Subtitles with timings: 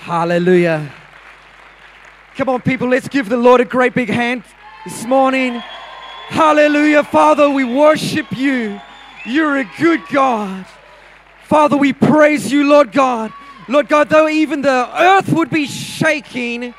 [0.00, 0.90] Hallelujah.
[2.34, 4.44] Come on, people, let's give the Lord a great big hand
[4.82, 5.62] this morning.
[6.28, 7.04] Hallelujah.
[7.04, 8.80] Father, we worship you.
[9.26, 10.64] You're a good God.
[11.44, 13.30] Father, we praise you, Lord God.
[13.68, 16.74] Lord God, though even the earth would be shaking,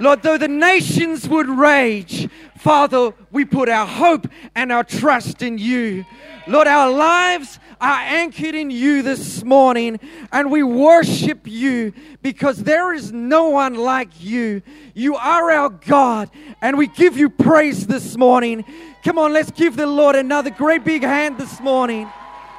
[0.00, 2.28] Lord, though the nations would rage,
[2.58, 6.04] Father, we put our hope and our trust in you.
[6.48, 10.00] Lord, our lives are anchored in you this morning,
[10.32, 11.92] and we worship you
[12.22, 14.62] because there is no one like you.
[14.94, 16.30] You are our God,
[16.62, 18.64] and we give you praise this morning.
[19.04, 22.06] Come on, let's give the Lord another great big hand this morning.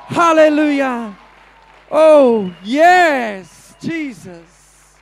[0.06, 1.18] Hallelujah.
[1.90, 4.96] Oh, yes, Jesus.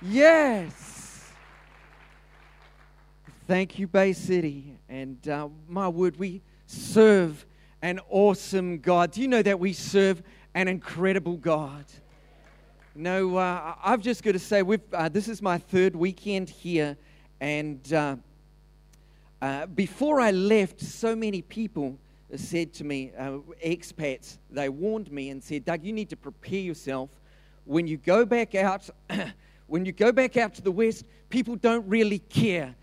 [0.00, 1.30] Yes.
[3.46, 4.78] Thank you, Bay City.
[4.88, 7.44] And uh, my word, we serve
[7.86, 9.12] an awesome God.
[9.12, 10.20] Do you know that we serve
[10.56, 11.84] an incredible God?
[12.96, 16.96] No, uh, I've just got to say, uh, this is my third weekend here.
[17.40, 18.16] And uh,
[19.40, 21.96] uh before I left, so many people
[22.34, 26.58] said to me, uh, expats, they warned me and said, Doug, you need to prepare
[26.58, 27.08] yourself.
[27.66, 28.90] When you go back out,
[29.68, 32.74] when you go back out to the West, people don't really care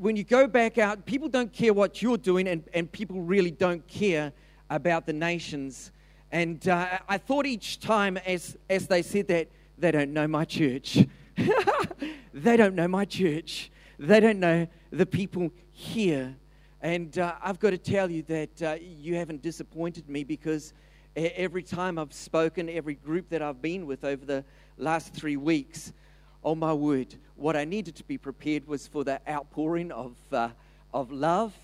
[0.00, 3.52] when you go back out, people don't care what you're doing, and, and people really
[3.52, 4.32] don't care
[4.70, 5.92] about the nations.
[6.30, 10.44] And uh, I thought each time as, as they said that, they don't know my
[10.44, 11.06] church.
[12.34, 13.70] they don't know my church.
[13.98, 16.36] They don't know the people here.
[16.80, 20.72] And uh, I've got to tell you that uh, you haven't disappointed me because
[21.16, 24.44] every time I've spoken, every group that I've been with over the
[24.76, 25.92] last three weeks,
[26.44, 30.50] oh my word, what I needed to be prepared was for the outpouring of, uh,
[30.94, 31.54] of love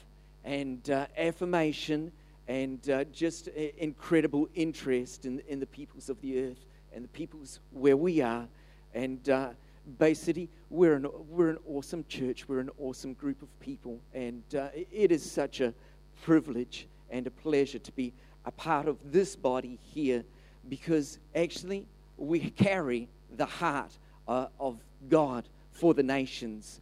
[0.45, 2.11] and uh, affirmation
[2.49, 7.61] and uh, just incredible interest in, in the peoples of the earth and the peoples
[7.71, 8.47] where we are.
[8.95, 9.51] And uh,
[9.99, 12.49] Bay City, we're an, we're an awesome church.
[12.49, 13.99] We're an awesome group of people.
[14.13, 15.75] And uh, it is such a
[16.23, 18.13] privilege and a pleasure to be
[18.45, 20.25] a part of this body here
[20.69, 24.79] because actually we carry the heart uh, of
[25.09, 26.81] God for the nations.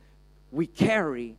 [0.50, 1.36] We carry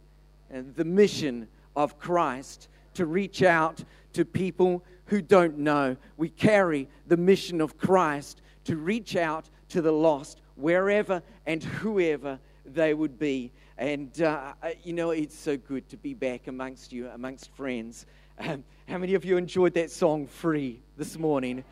[0.53, 3.83] uh, the mission of Christ to reach out
[4.13, 5.97] to people who don't know.
[6.17, 12.39] We carry the mission of Christ to reach out to the lost wherever and whoever
[12.65, 13.51] they would be.
[13.77, 18.05] And, uh, uh you know, it's so good to be back amongst you, amongst friends.
[18.39, 21.63] Um, how many of you enjoyed that song, Free, this morning?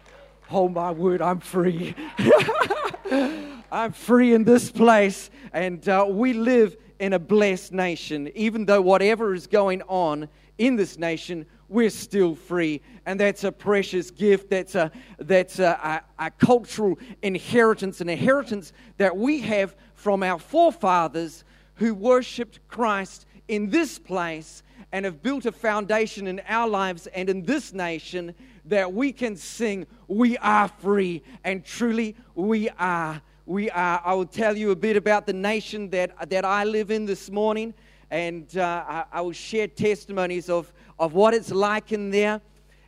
[0.49, 1.95] Oh, my word, I'm free.
[3.71, 8.29] I'm free in this place, and uh, we live in a blessed nation.
[8.35, 10.27] Even though whatever is going on
[10.57, 12.81] in this nation, we're still free.
[13.05, 14.49] And that's a precious gift.
[14.49, 20.37] That's a, that's a, a, a cultural inheritance, an inheritance that we have from our
[20.37, 21.43] forefathers
[21.75, 27.29] who worshiped Christ in this place and have built a foundation in our lives and
[27.29, 33.69] in this nation that we can sing, We are free, and truly we are we
[33.71, 37.05] are, I will tell you a bit about the nation that, that I live in
[37.05, 37.73] this morning,
[38.09, 40.71] and uh, I, I, will share testimonies of,
[41.01, 42.39] of what it's like in there.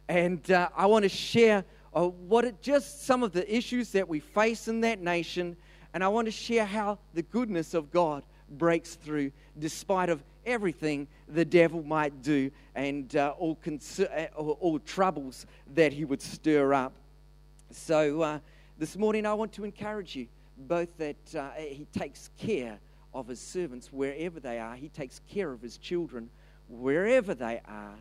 [0.08, 1.66] And uh, I want to share
[1.96, 5.58] uh, what it, just some of the issues that we face in that nation,
[5.96, 11.08] and I want to share how the goodness of God breaks through despite of everything
[11.28, 16.72] the devil might do and uh, all, cons- uh, all troubles that he would stir
[16.72, 16.94] up.
[17.72, 18.40] So uh,
[18.78, 22.78] this morning I want to encourage you both that uh, he takes care
[23.12, 26.30] of his servants wherever they are, he takes care of his children
[26.68, 27.96] wherever they are,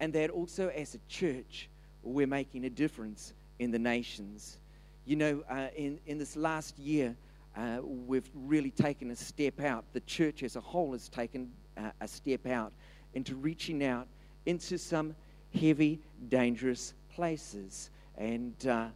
[0.00, 1.68] and that also as a church,
[2.02, 4.58] we're making a difference in the nations.
[5.04, 7.16] You know, uh, in, in this last year,
[7.56, 9.84] uh, we've really taken a step out.
[9.92, 12.72] The church as a whole has taken uh, a step out
[13.14, 14.06] into reaching out
[14.46, 15.14] into some
[15.52, 17.90] heavy, dangerous places.
[18.16, 18.88] And uh,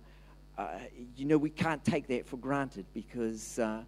[0.57, 0.69] uh,
[1.17, 3.83] you know, we can't take that for granted because uh,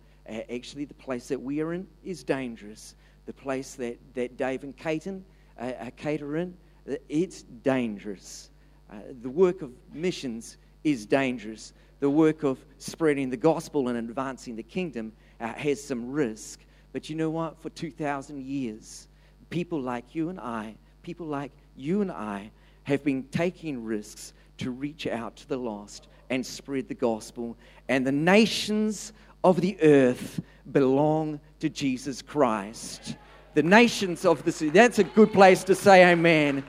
[0.50, 2.94] actually the place that we are in is dangerous.
[3.26, 5.24] The place that, that Dave and Caton,
[5.58, 6.54] uh, cater in,
[6.90, 8.50] uh, it's dangerous.
[8.90, 11.72] Uh, the work of missions is dangerous.
[12.00, 16.60] The work of spreading the gospel and advancing the kingdom uh, has some risk.
[16.92, 17.60] But you know what?
[17.60, 19.08] For 2,000 years,
[19.50, 22.50] people like you and I, people like you and I,
[22.84, 27.56] have been taking risks to reach out to the lost and spread the gospel.
[27.88, 29.12] And the nations
[29.44, 30.40] of the earth
[30.72, 33.16] belong to Jesus Christ.
[33.54, 34.70] The nations of the sea.
[34.70, 36.64] That's a good place to say amen.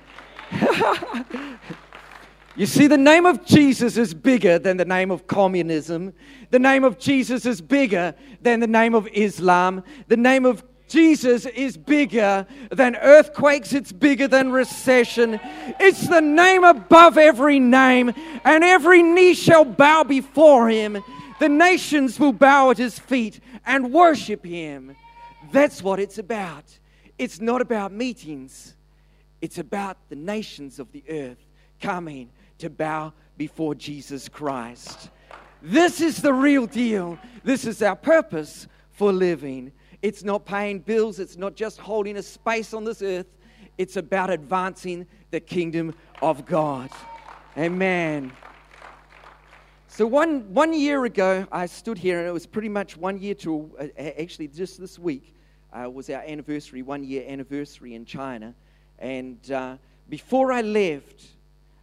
[2.57, 6.13] You see, the name of Jesus is bigger than the name of communism.
[6.51, 9.83] The name of Jesus is bigger than the name of Islam.
[10.07, 15.37] The name of Jesus is bigger than earthquakes, it's bigger than recession.
[15.81, 18.13] It's the name above every name,
[18.45, 21.03] and every knee shall bow before him.
[21.39, 24.95] The nations will bow at his feet and worship him.
[25.51, 26.63] That's what it's about.
[27.17, 28.75] It's not about meetings,
[29.41, 31.37] it's about the nations of the earth
[31.79, 35.09] coming to bow before Jesus Christ.
[35.61, 37.17] This is the real deal.
[37.43, 39.71] This is our purpose for living.
[40.01, 43.27] It's not paying bills, it's not just holding a space on this earth.
[43.77, 46.89] It's about advancing the kingdom of God.
[47.57, 48.31] Amen.
[49.95, 53.33] So, one, one year ago, I stood here, and it was pretty much one year
[53.35, 55.33] to uh, actually just this week
[55.71, 58.53] uh, was our anniversary, one year anniversary in China.
[58.99, 59.77] And uh,
[60.09, 61.23] before I left,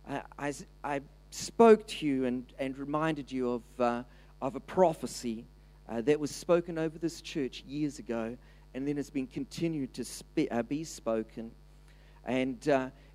[0.06, 0.52] uh, I,
[0.84, 1.00] I
[1.30, 4.02] spoke to you and, and reminded you of, uh,
[4.42, 5.46] of a prophecy
[5.88, 8.36] that was spoken over this church years ago
[8.74, 11.50] and then has been continued to spe- be spoken.
[12.26, 12.58] And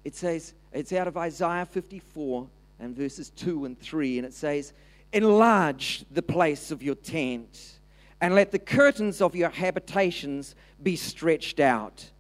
[0.04, 2.48] it says, it's out of Isaiah 54
[2.80, 4.74] and verses 2 and 3, and it says,
[5.14, 7.80] Enlarge the place of your tent,
[8.20, 12.12] and let the curtains of your habitations be stretched out.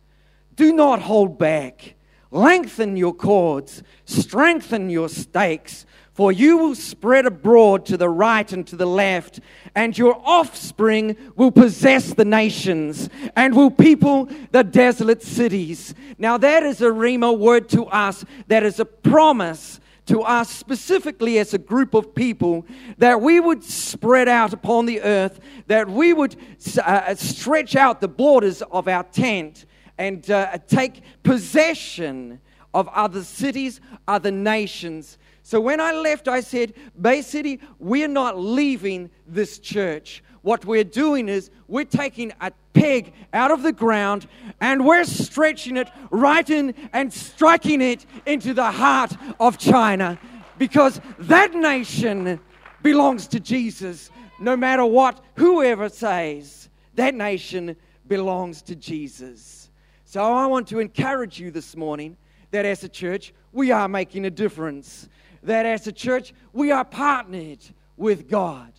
[0.55, 1.95] Do not hold back.
[2.29, 8.65] Lengthen your cords, strengthen your stakes, for you will spread abroad to the right and
[8.67, 9.39] to the left,
[9.75, 15.93] and your offspring will possess the nations and will people the desolate cities.
[16.17, 21.37] Now, that is a Rhema word to us, that is a promise to us specifically
[21.37, 22.65] as a group of people
[22.97, 26.35] that we would spread out upon the earth, that we would
[26.83, 29.65] uh, stretch out the borders of our tent
[29.97, 32.39] and uh, take possession
[32.73, 35.17] of other cities, other nations.
[35.43, 40.23] So when I left, I said, Bay City, we're not leaving this church.
[40.47, 44.29] What we're doing is we're taking a peg out of the ground
[44.61, 49.11] and we're stretching it right in and striking it into the heart
[49.41, 50.17] of China
[50.57, 52.39] because that nation
[52.81, 54.09] belongs to Jesus.
[54.39, 57.75] No matter what, whoever says, that nation
[58.07, 59.69] belongs to Jesus.
[60.05, 62.15] So I want to encourage you this morning
[62.51, 65.09] that as a church, we are making a difference.
[65.43, 67.59] That as a church, we are partnered
[67.97, 68.71] with God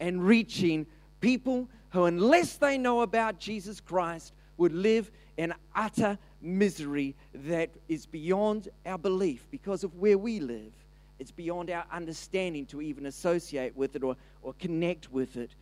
[0.00, 0.86] and reaching
[1.24, 8.04] people who, unless they know about Jesus Christ, would live in utter misery that is
[8.04, 10.74] beyond our belief because of where we live.
[11.18, 15.54] It's beyond our understanding to even associate with it or, or connect with it.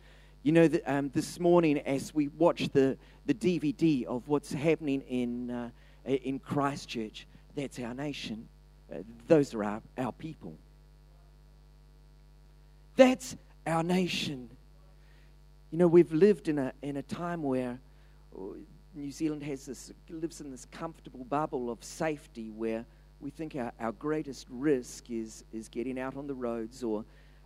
[0.43, 4.99] You know, that, um, this morning as we watch the, the DVD of what's happening
[5.07, 5.69] in, uh,
[6.05, 7.25] in Christchurch,
[7.55, 8.49] that's our nation.
[8.93, 8.97] Uh,
[9.29, 10.55] those are our, our people.
[12.97, 14.49] That's our nation.
[15.73, 17.79] You know, we've lived in a, in a time where
[18.37, 18.41] uh,
[18.93, 22.85] New Zealand has this, lives in this comfortable bubble of safety where
[23.19, 27.03] we think our, our greatest risk is, is getting out on the roads or,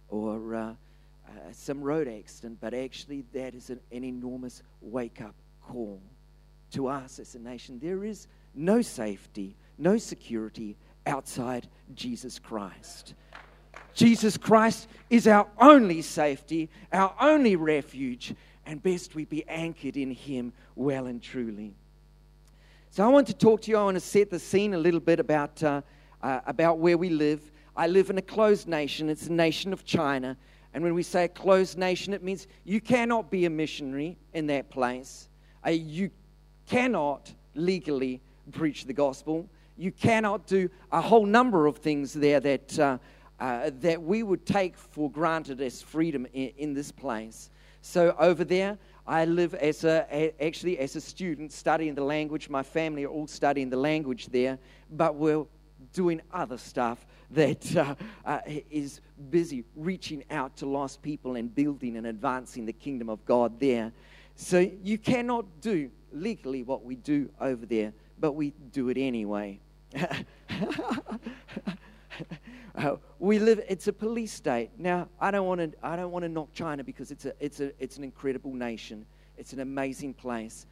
[0.09, 5.35] or uh, uh, some road accident, but actually that is an, an enormous wake up
[5.65, 6.01] call
[6.71, 7.79] to us as a nation.
[7.81, 10.75] There is no safety, no security
[11.05, 13.13] outside Jesus Christ.
[13.97, 20.11] Jesus Christ is our only safety, our only refuge, and best we be anchored in
[20.11, 21.73] Him well and truly.
[22.91, 23.77] So I want to talk to you.
[23.77, 25.81] I want to set the scene a little bit about, uh,
[26.21, 27.41] uh, about where we live.
[27.75, 29.09] I live in a closed nation.
[29.09, 30.37] It's a nation of China.
[30.75, 34.45] And when we say a closed nation, it means you cannot be a missionary in
[34.45, 35.27] that place.
[35.65, 36.11] Uh, you
[36.67, 39.49] cannot legally preach the gospel.
[39.75, 42.79] You cannot do a whole number of things there that,
[43.39, 47.49] uh, that we would take for granted as freedom in, in, this place.
[47.81, 52.49] So over there, I live as a, a, actually as a student studying the language.
[52.49, 54.57] My family are all studying the language there,
[54.91, 55.45] but we're
[55.93, 58.39] doing other stuff that uh, uh,
[58.69, 63.59] is busy reaching out to lost people and building and advancing the kingdom of God
[63.59, 63.91] there.
[64.35, 69.59] So you cannot do legally what we do over there, but we do it anyway.
[72.77, 74.69] uh, we live it's a police state.
[74.77, 77.59] Now i don't want to i don't want to knock china because it's a it's
[77.59, 79.05] a it's an incredible nation.
[79.37, 80.65] It's an amazing place.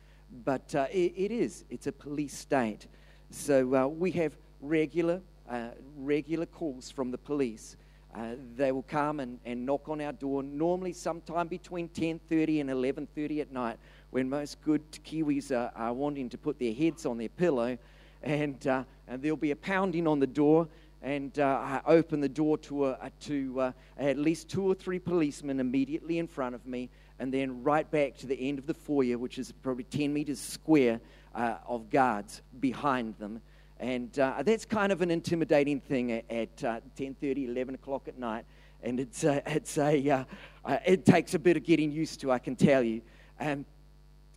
[0.43, 1.65] But uh, it, it is.
[1.69, 2.87] It's a police state.
[3.29, 7.77] So uh, we have regular uh, regular calls from the police.
[8.15, 12.69] Uh, they will come and, and knock on our door, normally sometime between 10.30 and
[12.69, 13.77] 11.30 at night,
[14.11, 17.77] when most good Kiwis are, are wanting to put their heads on their pillow,
[18.23, 20.69] and, uh, and there'll be a pounding on the door,
[21.05, 24.97] and uh, I opened the door to, a, to uh, at least two or three
[24.97, 28.73] policemen immediately in front of me, and then right back to the end of the
[28.73, 30.99] foyer, which is probably 10 meters square
[31.35, 33.39] uh, of guards behind them.
[33.79, 38.17] And uh, that's kind of an intimidating thing at, at uh, 10:30, 11 o'clock at
[38.17, 38.45] night.
[38.81, 40.23] And it's, uh, it's a, uh,
[40.65, 43.03] uh, it takes a bit of getting used to, I can tell you.
[43.39, 43.65] Um,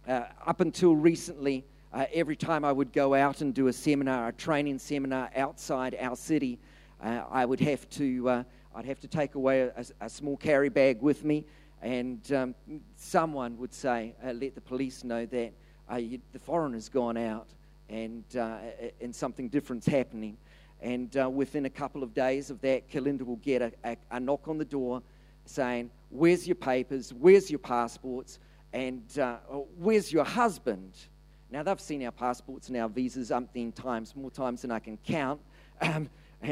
[0.07, 4.79] up until recently, every time I would go out and do a seminar, a training
[4.79, 6.59] seminar outside our city,
[7.01, 11.25] I would have to, I'd have to take away a, a small carry bag with
[11.25, 11.45] me
[11.83, 12.55] and um,
[12.97, 15.53] someone would say, uh, let the police know that
[15.91, 17.49] uh, you, the foreigner's gone out
[17.89, 18.59] and, uh,
[19.01, 20.37] and something different's happening.
[20.81, 24.21] And uh, within a couple of days of that, Kalinda will get a, a, a,
[24.21, 25.03] knock on the door
[25.45, 27.13] saying, Where's your papers?
[27.13, 28.39] Where's your passports?
[28.73, 29.37] And uh,
[29.77, 30.93] where's your husband?
[31.51, 34.99] Now, they've seen our passports and our visas umpteen times, more times than I can
[34.99, 35.41] count,
[35.81, 36.09] um,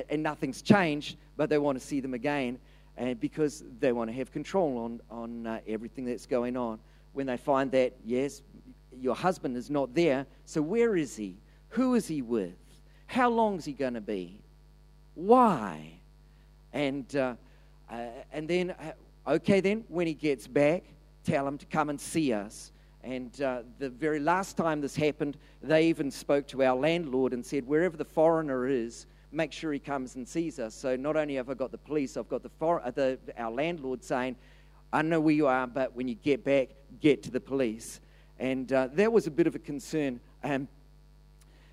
[0.08, 2.58] and nothing's changed, but they want to see them again
[2.96, 6.78] and because they want to have control on, on uh, everything that's going on.
[7.12, 8.42] When they find that, yes,
[8.98, 11.36] your husband is not there, so where is he?
[11.70, 12.54] Who is he with?
[13.06, 14.40] How long is he going to be?
[15.14, 15.92] Why?
[16.72, 17.34] And, uh,
[17.90, 20.84] uh, and then, uh, okay, then, when he gets back,
[21.24, 22.72] tell him to come and see us.
[23.06, 27.46] And uh, the very last time this happened, they even spoke to our landlord and
[27.46, 30.74] said, wherever the foreigner is, make sure he comes and sees us.
[30.74, 33.52] So not only have I got the police, I've got the, for, uh, the our
[33.52, 34.34] landlord saying,
[34.92, 36.70] I know where you are, but when you get back,
[37.00, 38.00] get to the police.
[38.40, 40.18] And uh, that was a bit of a concern.
[40.42, 40.66] Um,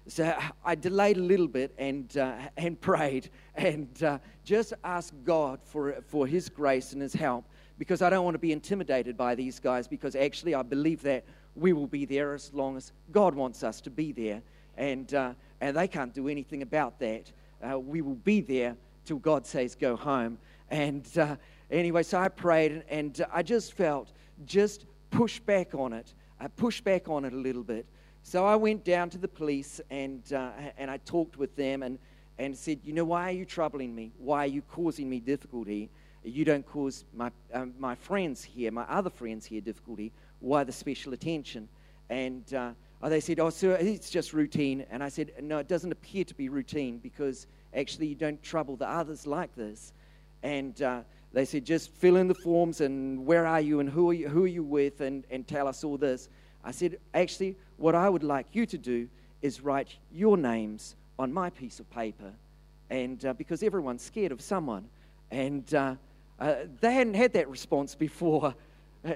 [0.08, 5.62] so I delayed a little bit and, uh, and prayed and uh, just asked God
[5.64, 7.46] for, for His grace and His help
[7.78, 11.26] because I don't want to be intimidated by these guys because actually I believe that
[11.56, 14.42] we will be there as long as God wants us to be there.
[14.78, 17.32] And, uh, and they can't do anything about that
[17.64, 18.76] uh, we will be there
[19.06, 20.38] till God says go home.
[20.70, 21.36] And uh,
[21.72, 24.12] anyway, so I prayed and, and uh, I just felt
[24.46, 27.86] just push back on it, I push back on it a little bit.
[28.24, 32.00] So I went down to the police and, uh, and I talked with them and,
[32.40, 34.12] and said, You know, why are you troubling me?
[34.18, 35.90] Why are you causing me difficulty?
[36.24, 40.12] You don't cause my, um, my friends here, my other friends here, difficulty.
[40.40, 41.68] Why the special attention?
[42.10, 42.72] And uh,
[43.10, 44.86] they said, Oh, sir, it's just routine.
[44.90, 48.76] And I said, No, it doesn't appear to be routine because actually you don't trouble
[48.76, 49.92] the others like this.
[50.44, 51.02] And uh,
[51.34, 54.30] they said, Just fill in the forms and where are you and who are you,
[54.30, 56.30] who are you with and, and tell us all this.
[56.64, 59.10] I said, Actually, what I would like you to do
[59.42, 62.32] is write your names on my piece of paper.
[62.90, 64.88] And uh, because everyone's scared of someone.
[65.32, 65.74] And
[66.44, 68.54] uh, uh they hadn't had that response before.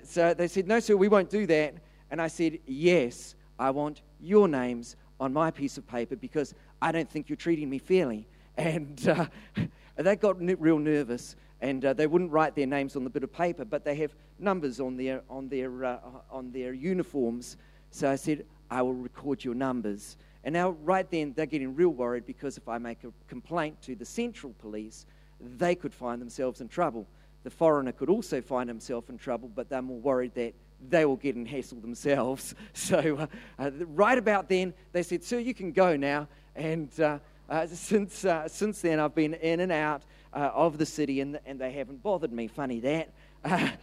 [0.03, 1.75] So they said, No, sir, we won't do that.
[2.11, 6.91] And I said, Yes, I want your names on my piece of paper because I
[6.91, 8.27] don't think you're treating me fairly.
[8.57, 9.27] And uh,
[9.95, 13.31] they got real nervous and uh, they wouldn't write their names on the bit of
[13.31, 15.99] paper, but they have numbers on their, on their, uh,
[16.31, 17.57] on their uniforms.
[17.91, 20.17] So I said, I will record your numbers.
[20.43, 23.95] And now, right then, they're getting real worried because if I make a complaint to
[23.95, 25.05] the central police,
[25.39, 27.07] they could find themselves in trouble.
[27.47, 30.53] The foreigner could also find himself in trouble, but they're more worried that
[30.89, 32.53] they will get in hassle themselves.
[32.73, 33.27] So, uh,
[33.57, 36.27] uh, right about then, they said, Sir, you can go now.
[36.57, 40.01] And uh, uh since, since then, I've been in and out
[40.33, 42.47] of the city, and, and they haven't bothered me.
[42.47, 43.13] Funny that.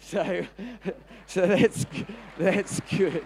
[0.00, 0.46] so,
[1.26, 1.86] so that's,
[2.38, 3.24] that's good.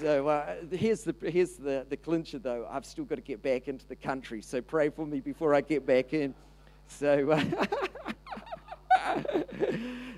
[0.00, 2.66] So here's, the, here's the, the clincher, though.
[2.70, 5.60] I've still got to get back into the country, so pray for me before I
[5.60, 6.34] get back in.
[6.86, 7.38] So.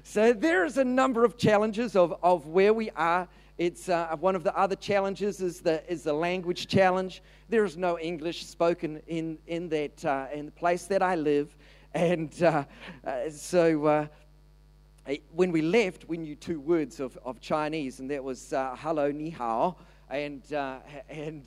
[0.03, 3.29] so there's a number of challenges of, of where we are.
[3.59, 7.23] It's uh, one of the other challenges is the, is the language challenge.
[7.49, 11.57] There is no English spoken in, in, that, uh, in the place that I live.
[11.93, 12.65] And uh,
[13.05, 14.07] uh so uh,
[15.33, 19.11] when we left, we knew two words of, of Chinese, and that was uh, hello,
[19.11, 19.77] ni hao,
[20.11, 20.43] and,
[21.09, 21.45] and,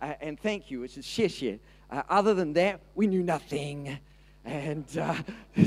[0.00, 1.58] and thank you, which is xie xie.
[2.08, 3.98] other than that, we knew nothing.
[4.44, 5.14] And uh,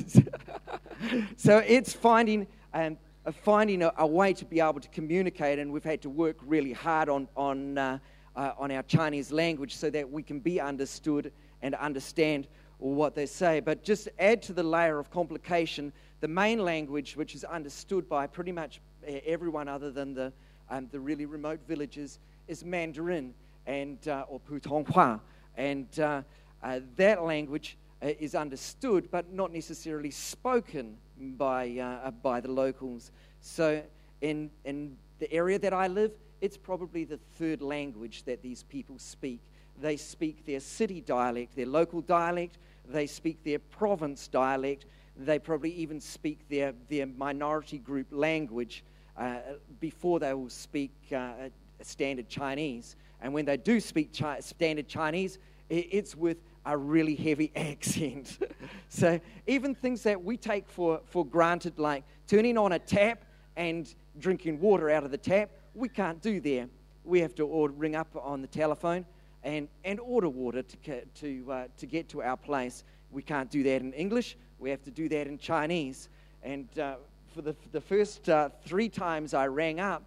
[1.35, 2.97] so it's finding, um,
[3.43, 6.73] finding a, a, way to be able to communicate, and we've had to work really
[6.73, 7.97] hard on, on, uh,
[8.35, 11.31] uh, on our Chinese language so that we can be understood
[11.63, 12.47] and understand
[12.79, 13.59] what they say.
[13.59, 18.27] But just add to the layer of complication the main language, which is understood by
[18.27, 18.81] pretty much
[19.25, 20.33] everyone other than the,
[20.69, 23.33] um, the really remote villages, is Mandarin
[23.65, 25.19] and, uh, or Putonghua.
[25.55, 26.21] And uh,
[26.63, 33.11] uh, that language uh, is understood but not necessarily spoken by, uh, by the locals.
[33.41, 33.81] So,
[34.21, 38.97] in, in the area that I live, it's probably the third language that these people
[38.99, 39.41] speak.
[39.79, 42.57] They speak their city dialect, their local dialect,
[42.87, 48.83] they speak their province dialect, they probably even speak their, their minority group language
[49.17, 49.37] uh,
[49.79, 51.33] before they will speak uh,
[51.81, 52.95] standard Chinese.
[53.21, 58.37] And when they do speak standard Chinese, it's with a really heavy accent.
[58.89, 63.93] so even things that we take for, for granted, like turning on a tap and
[64.19, 66.67] drinking water out of the tap, we can't do there.
[67.03, 69.05] We have to ring up on the telephone
[69.47, 72.83] and, and order water to, to, uh, to get to our place.
[73.11, 74.35] We can't do that in English.
[74.59, 76.09] We have to do that in Chinese.
[76.43, 76.95] And uh,
[77.33, 80.03] for the, the first uh, three times I rang up,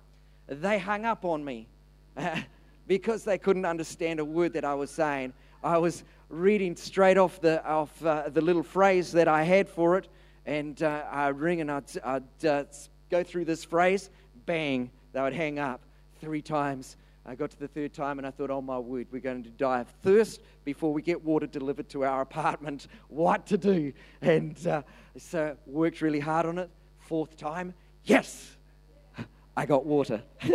[0.47, 1.69] they hung up on me
[2.87, 5.33] because they couldn't understand a word that I was saying.
[5.65, 9.97] I was reading straight off the, off, uh, the little phrase that I had for
[9.97, 10.09] it,
[10.45, 12.65] and uh, I'd ring and I'd, I'd uh,
[13.11, 14.11] go through this phrase,
[14.45, 15.81] bang, they would hang up
[16.21, 16.99] three times.
[17.27, 19.51] I got to the third time and I thought, oh my word, we're going to
[19.51, 22.87] die of thirst before we get water delivered to our apartment.
[23.09, 23.93] What to do?
[24.23, 24.83] And uh,
[25.19, 26.71] so worked really hard on it.
[26.99, 27.75] Fourth time,
[28.05, 28.57] yes,
[29.57, 30.23] I got water.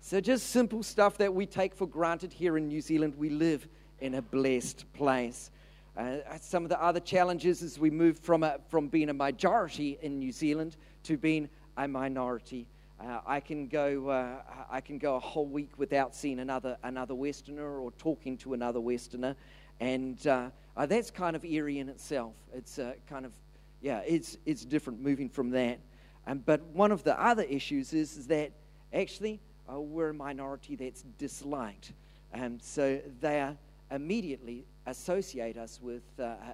[0.00, 3.14] so just simple stuff that we take for granted here in New Zealand.
[3.16, 3.68] We live
[4.00, 5.50] in a blessed place.
[5.96, 9.98] Uh, some of the other challenges as we move from, a, from being a majority
[10.00, 12.66] in New Zealand to being a minority.
[13.04, 14.08] Uh, I can go.
[14.08, 18.54] Uh, I can go a whole week without seeing another another Westerner or talking to
[18.54, 19.34] another Westerner,
[19.80, 22.34] and uh, uh that's kind of eerie in itself.
[22.54, 23.32] It's uh, kind of,
[23.80, 25.80] yeah, it's it's different moving from that.
[26.28, 28.52] Um, but one of the other issues is, is that
[28.92, 31.92] actually we're a minority that's disliked,
[32.32, 33.52] and um, so they
[33.90, 36.02] immediately associate us with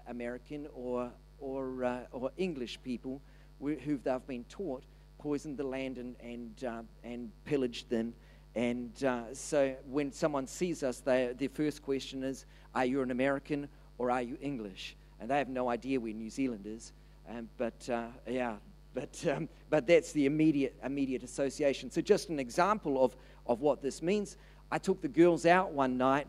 [0.06, 3.20] American or or or English people
[3.60, 4.84] who they've been taught
[5.18, 8.14] poisoned the land and, and, uh, and pillaged them.
[8.54, 13.10] And uh, so when someone sees us, they, their first question is, Are you an
[13.10, 14.96] American or are you English?
[15.20, 16.92] And they have no idea where New Zealand is.
[17.28, 18.56] Um, but uh, yeah,
[18.94, 21.90] but, um, but that's the immediate, immediate association.
[21.90, 23.14] So, just an example of,
[23.46, 24.36] of what this means.
[24.70, 26.26] I took the girls out one night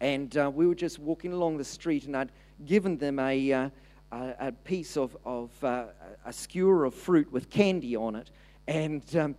[0.00, 2.32] and uh, we were just walking along the street, and I'd
[2.64, 3.70] given them a, uh,
[4.12, 5.86] a, a piece of, of uh,
[6.24, 8.30] a skewer of fruit with candy on it.
[8.66, 9.34] And, um,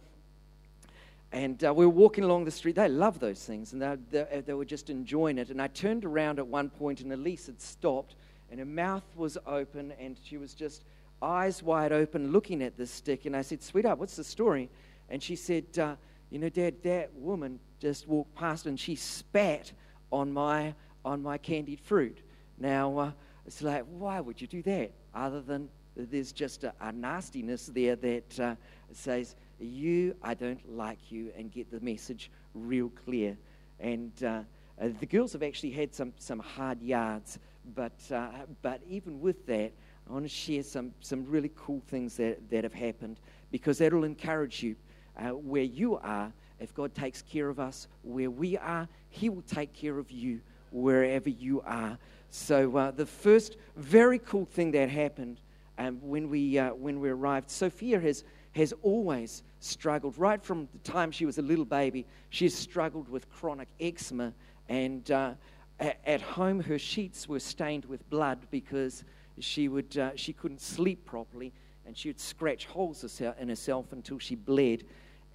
[1.31, 2.75] and uh, we were walking along the street.
[2.75, 5.49] They love those things, and they, they, they, were just enjoying it.
[5.49, 8.15] And I turned around at one point, and Elise had stopped,
[8.49, 10.83] and her mouth was open, and she was just
[11.21, 13.25] eyes wide open looking at this stick.
[13.25, 14.69] And I said, Sweetheart, what's the story?
[15.09, 15.95] And she said, uh,
[16.29, 19.71] You know, Dad, that woman just walked past and she spat
[20.11, 22.19] on my, on my candied fruit.
[22.57, 23.11] Now, uh,
[23.47, 24.91] it's like, why would you do that?
[25.15, 28.55] Other than there's just a, a nastiness there that uh,
[28.91, 33.37] says, You, I don't like you, and get the message real clear.
[33.79, 34.41] And uh,
[34.79, 37.39] uh, the girls have actually had some, some hard yards,
[37.73, 38.27] but, uh,
[38.61, 39.71] but even with that,
[40.07, 43.19] I want to share some, some really cool things that, that have happened
[43.51, 44.75] because that'll encourage you
[45.17, 46.31] uh, where you are.
[46.59, 50.41] If God takes care of us where we are, He will take care of you
[50.71, 51.97] wherever you are.
[52.29, 55.39] So uh, the first very cool thing that happened
[55.77, 60.79] um, when, we, uh, when we arrived, Sophia has, has always struggled, right from the
[60.79, 64.33] time she was a little baby, she's struggled with chronic eczema.
[64.69, 65.33] And uh,
[65.79, 69.03] at home, her sheets were stained with blood because
[69.39, 71.53] she, would, uh, she couldn't sleep properly
[71.85, 74.83] and she would scratch holes in herself until she bled.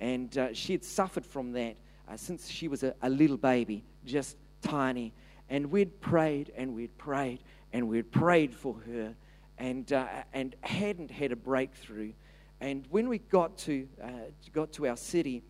[0.01, 1.77] And uh, she had suffered from that
[2.09, 5.13] uh, since she was a, a little baby, just tiny.
[5.49, 7.41] And we'd prayed and we'd prayed
[7.73, 9.15] and we'd prayed for her
[9.59, 12.13] and, uh, and hadn't had a breakthrough.
[12.61, 14.09] And when we got to, uh,
[14.53, 15.43] got to our city,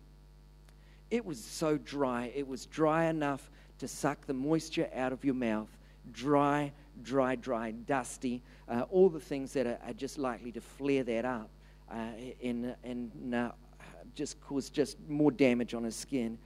[1.11, 2.31] it was so dry.
[2.35, 3.49] It was dry enough
[3.79, 5.69] to suck the moisture out of your mouth.
[6.11, 6.71] Dry,
[7.03, 8.41] dry, dry, dusty.
[8.67, 11.49] Uh, all the things that are, are, just likely to flare that up
[11.91, 12.07] uh,
[12.43, 13.51] and, and uh,
[14.15, 16.37] just cause just more damage on his skin.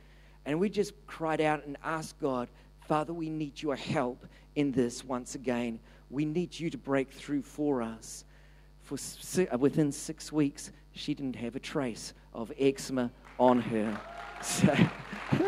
[0.47, 2.47] And we just cried out and asked God
[2.87, 5.77] Father, we need your help in this once again.
[6.09, 8.23] We need you to break through for us.
[8.81, 8.97] For
[9.57, 13.99] within six weeks, she didn't have a trace of eczema on her.
[14.39, 14.71] So,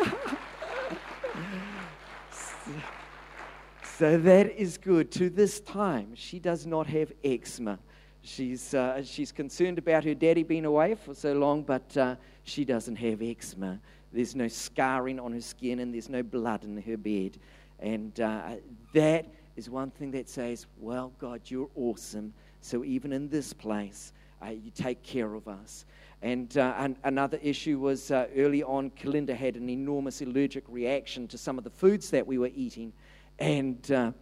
[3.96, 5.12] so that is good.
[5.12, 7.78] To this time, she does not have eczema.
[8.22, 12.64] She's, uh, she's concerned about her daddy being away for so long, but uh, she
[12.64, 13.78] doesn't have eczema.
[14.12, 17.38] There's no scarring on her skin, and there's no blood in her bed.
[17.78, 18.56] And uh,
[18.94, 22.32] that is one thing that says, Well, God, you're awesome.
[22.60, 24.12] So even in this place,
[24.44, 25.84] uh, you take care of us.
[26.22, 31.26] And, uh, and another issue was uh, early on, Kalinda had an enormous allergic reaction
[31.28, 32.92] to some of the foods that we were eating.
[33.38, 34.12] And uh,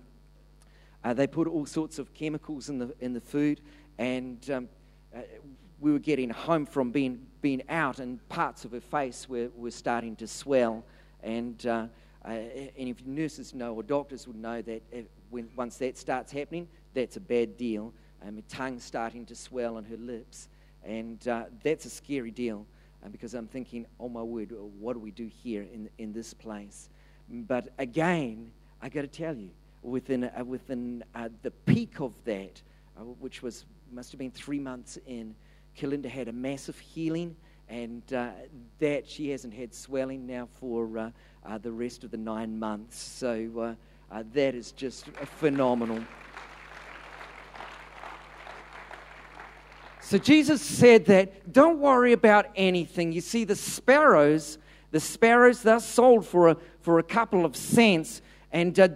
[1.05, 3.61] uh they put all sorts of chemicals in the, in the food.
[3.98, 4.68] And um,
[5.14, 5.20] uh,
[5.81, 9.70] we were getting home from being, being out, and parts of her face were, were
[9.70, 10.85] starting to swell.
[11.22, 11.87] And, uh,
[12.24, 14.83] and if nurses know or doctors would know that
[15.31, 17.92] when, once that starts happening, that's a bad deal.
[18.27, 20.48] Um, her tongue starting to swell on her lips.
[20.85, 22.66] And uh, that's a scary deal
[23.05, 26.35] uh, because I'm thinking, oh my word, what do we do here in, in this
[26.35, 26.88] place?
[27.29, 29.51] But again, I got to tell you,
[29.83, 32.61] within, uh, within uh, the peak of that,
[32.96, 35.35] uh, which was must have been three months in,
[35.78, 37.36] Kalinda had a massive healing,
[37.68, 38.30] and uh,
[38.78, 41.12] that she hasn't had swelling now for
[41.62, 42.98] the rest of the nine months.
[42.98, 43.76] So
[44.10, 46.00] that is just phenomenal.
[50.08, 53.12] So Jesus said that don't worry about anything.
[53.12, 54.56] You see, the sparrows,
[54.90, 58.88] the sparrows, they're sold for a, for a couple of cents, and uh,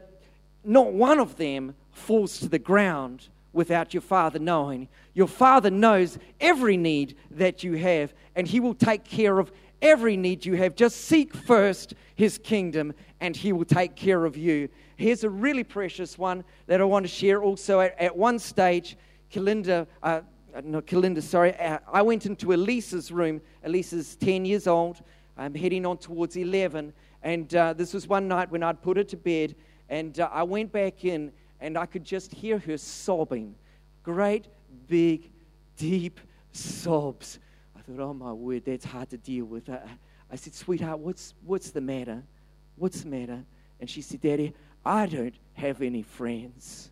[0.65, 4.89] not one of them falls to the ground without your Father knowing.
[5.15, 10.17] Your Father knows every need that you have, and He will take care of every
[10.17, 10.75] need you have.
[10.75, 14.69] Just seek first His kingdom, and He will take care of you.
[14.97, 17.81] Here's a really precious one that I want to share also.
[17.81, 18.97] At, at one stage,
[19.33, 20.21] Kalinda, uh,
[20.55, 23.41] uh, no, Kalinda, sorry, uh, I went into Elisa's room.
[23.65, 25.01] Elisa's 10 years old.
[25.37, 26.93] I'm heading on towards 11.
[27.23, 29.55] And uh, this was one night when I'd put her to bed.
[29.89, 31.33] And uh, I went back in
[31.63, 33.55] and I could just hear her sobbing.
[34.03, 34.49] Great,
[34.89, 35.31] big,
[35.79, 36.19] deep
[36.51, 37.39] sobs.
[37.77, 39.71] I thought, oh my word, that's hard to deal with.
[39.71, 39.81] I,
[40.31, 42.25] I said, sweetheart, what's, what's the matter?
[42.77, 43.45] What's the matter?
[43.79, 46.91] And she said, Daddy, I don't have any friends.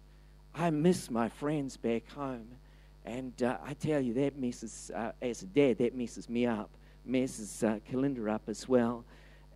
[0.55, 2.47] I miss my friends back home.
[3.05, 6.71] And uh, I tell you, that messes, uh, as a dad, that messes me up,
[7.05, 9.05] messes uh, Kalinda up as well.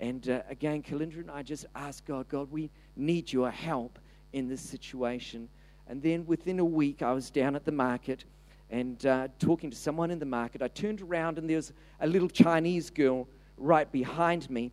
[0.00, 4.00] And uh, again, Kalinda and I just ask God, God, we need your help
[4.34, 5.48] in this situation.
[5.86, 8.24] And then within a week, I was down at the market
[8.68, 10.60] and uh, talking to someone in the market.
[10.60, 14.72] I turned around and there was a little Chinese girl right behind me.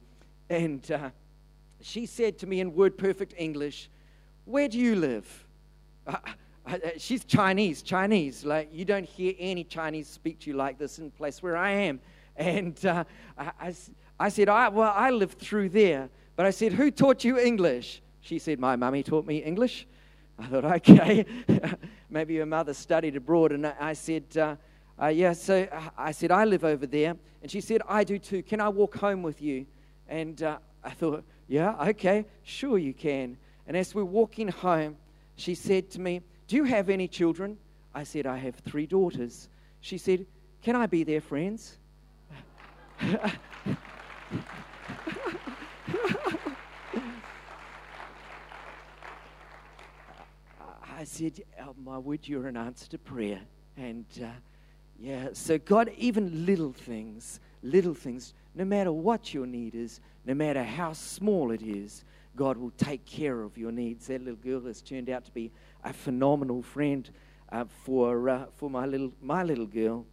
[0.50, 1.12] And uh,
[1.80, 3.90] she said to me in word perfect English,
[4.46, 5.46] Where do you live?
[6.98, 8.44] she's Chinese, Chinese.
[8.44, 11.56] Like, you don't hear any Chinese speak to you like this in the place where
[11.56, 12.00] I am.
[12.36, 13.04] And uh,
[13.38, 13.76] I,
[14.20, 16.10] I, said, I, Well, I live through there.
[16.36, 18.02] But I said, Who taught you English?
[18.22, 19.88] She said, My mummy taught me English.
[20.40, 21.26] I thought, Okay.
[22.10, 23.52] Maybe your mother studied abroad.
[23.52, 24.56] And I said, uh,
[25.02, 27.16] uh, Yeah, so I said, I live over there.
[27.42, 28.44] And she said, I do too.
[28.44, 29.66] Can I walk home with you?
[30.08, 33.38] And uh, I thought, Yeah, okay, sure you can.
[33.68, 34.98] And as we're walking home,
[35.36, 37.58] she said to me, do you have any children?
[37.96, 39.48] I said, I have three daughters.
[39.80, 40.26] She said,
[40.62, 41.78] Can I be their friends?
[51.02, 53.42] I said, oh, My word, you're an answer to prayer.
[53.76, 54.28] And uh,
[55.00, 60.36] yeah, so God, even little things, little things, no matter what your need is, no
[60.36, 62.04] matter how small it is,
[62.36, 64.06] God will take care of your needs.
[64.08, 65.52] That little girl has turned out to be
[65.84, 67.10] a phenomenal friend
[67.52, 70.06] uh, for, uh, for my, little, my little girl.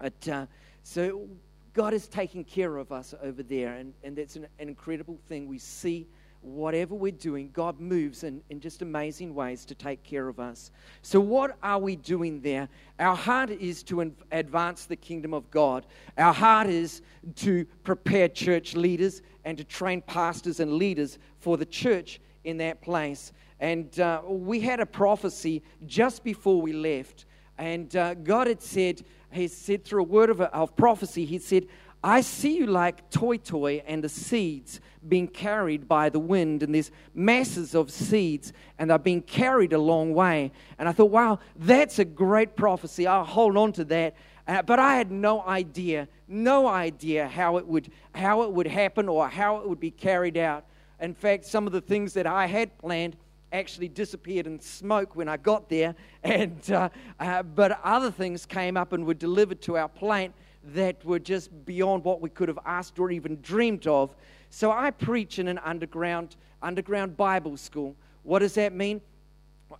[0.00, 0.46] But, uh,
[0.82, 1.28] so
[1.74, 5.46] God is taking care of us over there, and, and that's an, an incredible thing.
[5.46, 6.06] We see
[6.46, 10.70] whatever we're doing, God moves in, in just amazing ways to take care of us.
[11.02, 12.68] So, what are we doing there?
[12.98, 15.86] Our heart is to advance the kingdom of God.
[16.16, 17.02] Our heart is
[17.36, 22.80] to prepare church leaders and to train pastors and leaders for the church in that
[22.80, 23.32] place.
[23.60, 27.24] And uh, we had a prophecy just before we left.
[27.58, 31.66] And uh, God had said, He said through a word of, of prophecy, He said,
[32.02, 36.90] I see you like toetoe and the seeds being carried by the wind, and there's
[37.14, 40.52] masses of seeds, and they're being carried a long way.
[40.78, 43.06] And I thought, wow, that's a great prophecy.
[43.06, 44.14] I'll hold on to that.
[44.48, 49.08] Uh, but I had no idea, no idea how it would how it would happen
[49.08, 50.64] or how it would be carried out.
[51.00, 53.16] In fact, some of the things that I had planned
[53.52, 58.76] actually disappeared in smoke when I got there, and uh, uh, but other things came
[58.76, 60.32] up and were delivered to our plant
[60.74, 64.14] that were just beyond what we could have asked or even dreamed of.
[64.50, 67.94] So I preach in an underground underground Bible school.
[68.22, 69.00] What does that mean?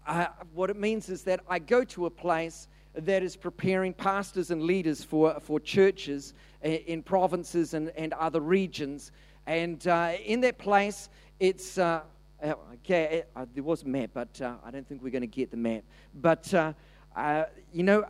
[0.07, 4.51] Uh, what it means is that I go to a place that is preparing pastors
[4.51, 9.13] and leaders for, for churches in provinces and, and other regions.
[9.47, 12.03] And uh, in that place, it's, uh,
[12.43, 15.27] uh okay, uh, there was a map, but uh, I don't think we're going to
[15.27, 15.83] get the map.
[16.15, 18.05] But, uh, you know,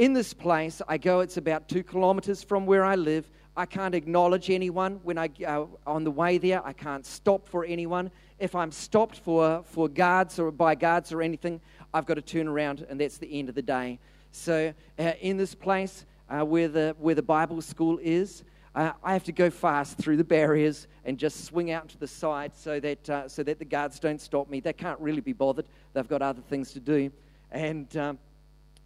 [0.00, 3.30] in this place, I go, it's about two kilometers from where I live.
[3.54, 6.66] I can't acknowledge anyone when I uh, on the way there.
[6.66, 8.10] I can't stop for anyone.
[8.38, 11.60] If I'm stopped for, for guards or by guards or anything,
[11.92, 13.98] I've got to turn around, and that's the end of the day.
[14.32, 18.42] So, uh, in this place uh, where, the, where the Bible school is,
[18.74, 22.08] uh, I have to go fast through the barriers and just swing out to the
[22.08, 24.60] side so that, uh, so that the guards don't stop me.
[24.60, 27.12] They can't really be bothered, they've got other things to do.
[27.52, 28.18] And um,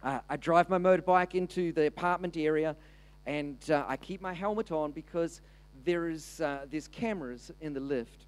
[0.05, 2.75] I drive my motorbike into the apartment area
[3.25, 5.41] and uh, I keep my helmet on because
[5.83, 8.25] there is, uh, there's cameras in the lift.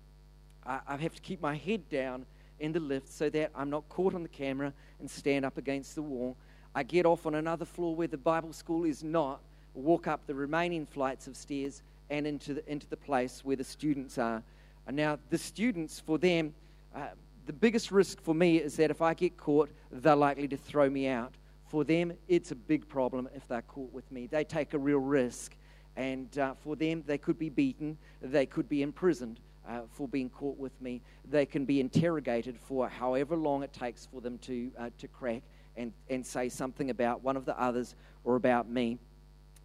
[0.65, 2.25] I, I have to keep my head down
[2.59, 5.93] in the lift so that I'm not caught on the camera and stand up against
[5.93, 6.35] the wall.
[6.73, 9.39] I get off on another floor where the Bible school is not,
[9.75, 13.63] walk up the remaining flights of stairs and into the, into the place where the
[13.63, 14.41] students are.
[14.87, 16.53] And now, the students, for them,
[16.95, 17.09] uh,
[17.45, 20.89] the biggest risk for me is that if I get caught, they're likely to throw
[20.89, 21.33] me out.
[21.67, 24.27] For them, it's a big problem if they're caught with me.
[24.27, 25.55] They take a real risk.
[25.95, 30.29] And uh, for them, they could be beaten, they could be imprisoned uh, for being
[30.29, 31.01] caught with me.
[31.29, 35.41] They can be interrogated for however long it takes for them to, uh, to crack
[35.75, 38.97] and, and say something about one of the others or about me.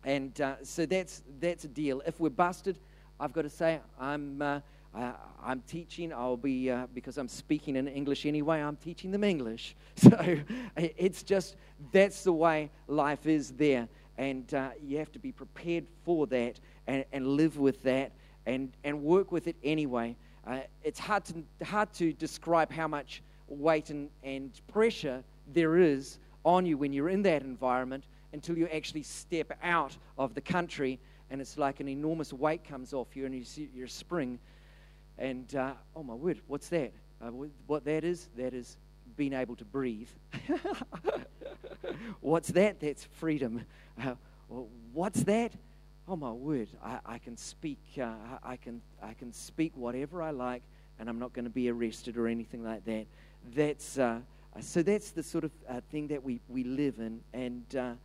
[0.05, 2.03] And uh, so that's, that's a deal.
[2.07, 2.79] If we're busted,
[3.21, 4.61] I've got to say, I'm, uh,
[4.95, 5.15] I,
[5.47, 6.13] am teaching.
[6.13, 9.75] I'll be, uh, because I'm speaking in English anyway, I'm teaching them English.
[9.97, 10.39] So
[10.77, 11.57] it's just,
[11.93, 13.89] that's the way life is there.
[14.19, 18.13] And uh, you have to be prepared for that and, and live with that
[18.47, 20.17] and, and work with it anyway.
[20.47, 26.19] Uh, it's hard to, hard to describe how much weight and, and pressure there is
[26.45, 30.99] on you when you're in that environment until you actually step out of the country
[31.31, 34.39] and it's like an enormous weight comes off you and you see your spring.
[35.23, 36.93] And uh, oh my word, what's that?
[37.21, 37.31] Uh,
[37.67, 38.77] what that is, that is
[39.17, 40.09] being able to breathe.
[42.21, 42.81] what's that?
[42.81, 43.65] That's freedom.
[44.03, 44.15] Uh,
[44.93, 45.53] what's that?
[46.09, 48.11] oh my word, I, I can speak, uh,
[48.43, 50.63] I, can, I can speak whatever I like,
[50.99, 53.07] and I'm not going to be arrested or anything like that.
[53.55, 54.19] That's, uh,
[54.61, 57.21] so that's the sort of uh, thing that we, we live in.
[57.33, 57.97] And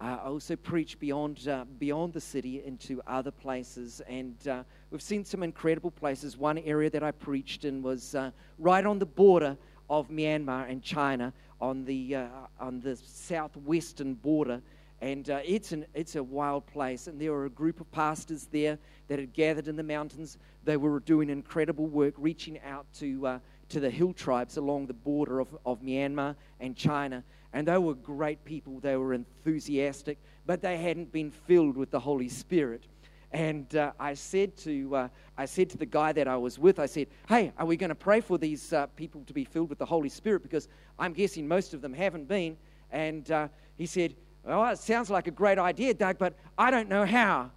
[0.00, 4.00] I also preach beyond, uh, beyond the city into other places.
[4.08, 6.38] And uh, we've seen some incredible places.
[6.38, 8.16] One area that I preached in was
[8.58, 9.58] right on the border
[9.90, 12.16] of Myanmar and China, on the,
[12.58, 14.62] on the southwestern border
[15.02, 17.06] and uh, it's, an, it's a wild place.
[17.06, 20.38] And there were a group of pastors there that had gathered in the mountains.
[20.64, 23.38] They were doing incredible work, reaching out to, uh,
[23.70, 27.24] to the hill tribes along the border of, of Myanmar and China.
[27.52, 28.80] And they were great people.
[28.80, 32.84] They were enthusiastic, but they hadn't been filled with the Holy Spirit.
[33.32, 35.08] And uh, I said to uh,
[35.38, 37.90] I said to the guy that I was with, I said, "Hey, are we going
[37.90, 40.42] to pray for these uh, people to be filled with the Holy Spirit?
[40.42, 42.56] Because I'm guessing most of them haven't been."
[42.92, 46.88] And uh, he said, well, it sounds like a great idea, Doug, but I don't
[46.88, 47.50] know how.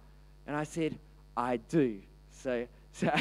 [0.46, 0.98] And I said,
[1.36, 2.00] I do.
[2.30, 3.10] So, so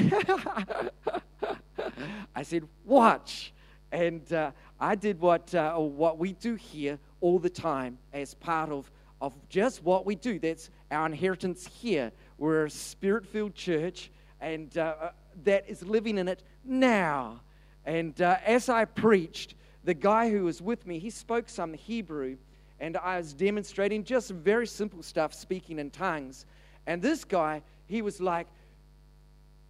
[2.35, 3.53] I said, watch.
[3.93, 8.71] And uh, I did what, uh, what we do here all the time as part
[8.71, 8.89] of,
[9.21, 10.39] of just what we do.
[10.39, 12.11] That's our inheritance here.
[12.39, 14.09] We're a spirit filled church,
[14.41, 15.09] and uh, uh,
[15.43, 17.41] that is living in it now.
[17.85, 19.53] And uh, as I preached,
[19.83, 22.37] the guy who was with me, he spoke some Hebrew
[22.79, 26.45] and I was demonstrating just very simple stuff, speaking in tongues.
[26.85, 28.47] And this guy, he was like,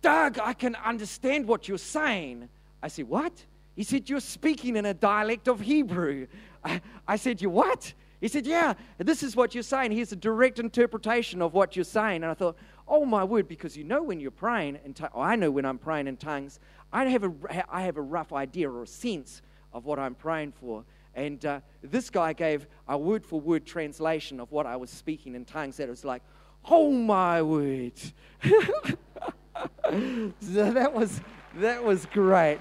[0.02, 2.50] Doug, I can understand what you're saying.
[2.82, 3.34] I said, What?
[3.76, 6.28] He said, You're speaking in a dialect of Hebrew.
[6.64, 7.94] I, I said, You what?
[8.22, 9.92] He said, Yeah, this is what you're saying.
[9.92, 12.24] Here's a direct interpretation of what you're saying.
[12.24, 12.58] And I thought,
[12.88, 16.08] Oh my word, because you know when you're praying, and I know when I'm praying
[16.08, 16.60] in tongues,
[16.92, 17.32] I have, a,
[17.70, 19.42] I have a rough idea or a sense
[19.74, 20.86] of what I'm praying for.
[21.16, 25.36] And uh, this guy gave a word for word translation of what I was speaking
[25.36, 26.24] in tongues that was like,
[26.66, 27.94] oh my word.
[28.44, 28.52] so
[30.40, 31.22] that was,
[31.56, 32.60] that was great.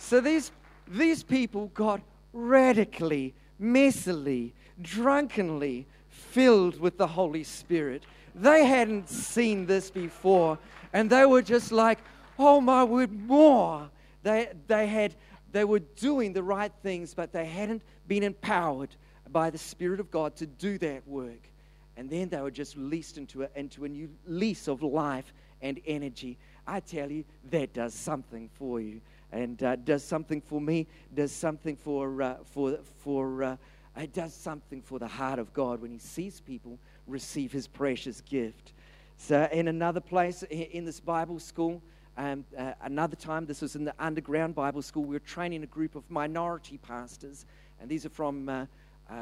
[0.00, 0.50] So these,
[0.88, 2.00] these people got
[2.32, 8.04] radically, messily, drunkenly filled with the Holy Spirit.
[8.34, 10.58] They hadn't seen this before,
[10.92, 11.98] and they were just like,
[12.38, 13.90] oh my word, more.
[14.22, 15.14] They, they had
[15.52, 18.94] they were doing the right things, but they hadn't been empowered
[19.30, 21.50] by the Spirit of God to do that work.
[21.96, 25.80] And then they were just released into a, into a new lease of life and
[25.86, 26.38] energy.
[26.66, 29.00] I tell you, that does something for you.
[29.32, 33.56] And uh, does something for me, does something for, uh, for, for uh,
[33.96, 38.20] it does something for the heart of God when He sees people receive His precious
[38.20, 38.72] gift.
[39.16, 41.82] So, in another place in this Bible school,
[42.16, 45.66] um, uh, another time, this was in the underground Bible school, we were training a
[45.66, 47.46] group of minority pastors,
[47.80, 48.66] and these are from uh,
[49.10, 49.14] uh,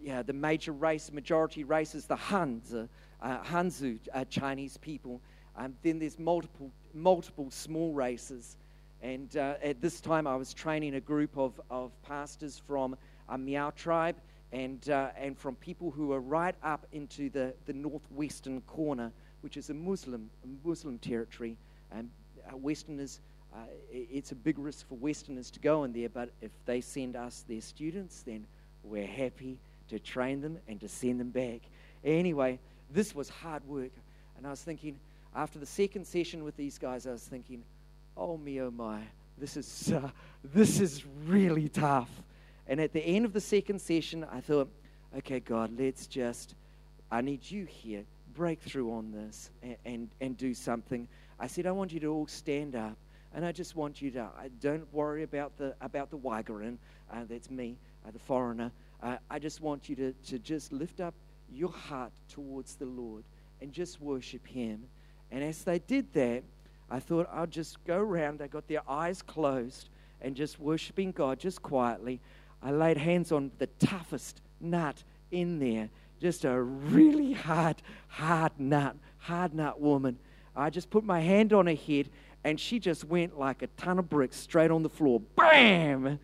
[0.00, 2.86] yeah, the major race, majority races, the Hans, uh,
[3.20, 5.20] Hanzu uh, Chinese people.
[5.56, 8.56] Um, then there's multiple, multiple small races.
[9.02, 12.96] And uh, at this time, I was training a group of, of pastors from
[13.28, 14.16] a Miao tribe
[14.52, 19.10] and, uh, and from people who are right up into the, the northwestern corner,
[19.40, 20.28] which is a Muslim,
[20.64, 21.56] Muslim territory.
[21.92, 22.10] And
[22.52, 23.20] Westerners,
[23.54, 23.58] uh,
[23.90, 27.44] it's a big risk for Westerners to go in there, but if they send us
[27.48, 28.46] their students, then
[28.84, 29.58] we're happy
[29.88, 31.60] to train them and to send them back.
[32.04, 32.58] Anyway,
[32.92, 33.92] this was hard work.
[34.36, 34.98] And I was thinking,
[35.34, 37.62] after the second session with these guys, I was thinking,
[38.20, 39.00] oh me, oh my,
[39.38, 40.10] this is, uh,
[40.44, 42.10] this is really tough.
[42.68, 44.68] And at the end of the second session, I thought,
[45.16, 46.54] okay, God, let's just,
[47.10, 48.04] I need you here,
[48.36, 51.08] breakthrough on this and, and, and do something.
[51.40, 52.96] I said, I want you to all stand up.
[53.32, 56.76] And I just want you to, uh, don't worry about the, about the waiguoren,
[57.12, 58.72] uh, that's me, uh, the foreigner.
[59.02, 61.14] Uh, I just want you to, to just lift up
[61.52, 63.22] your heart towards the Lord
[63.60, 64.82] and just worship Him.
[65.30, 66.42] And as they did that,
[66.90, 68.42] I thought I'll just go around.
[68.42, 69.88] I got their eyes closed
[70.20, 72.20] and just worshiping God just quietly.
[72.62, 75.88] I laid hands on the toughest nut in there,
[76.20, 80.18] just a really hard, hard nut, hard nut woman.
[80.54, 82.10] I just put my hand on her head
[82.42, 85.20] and she just went like a ton of bricks straight on the floor.
[85.36, 86.18] Bam!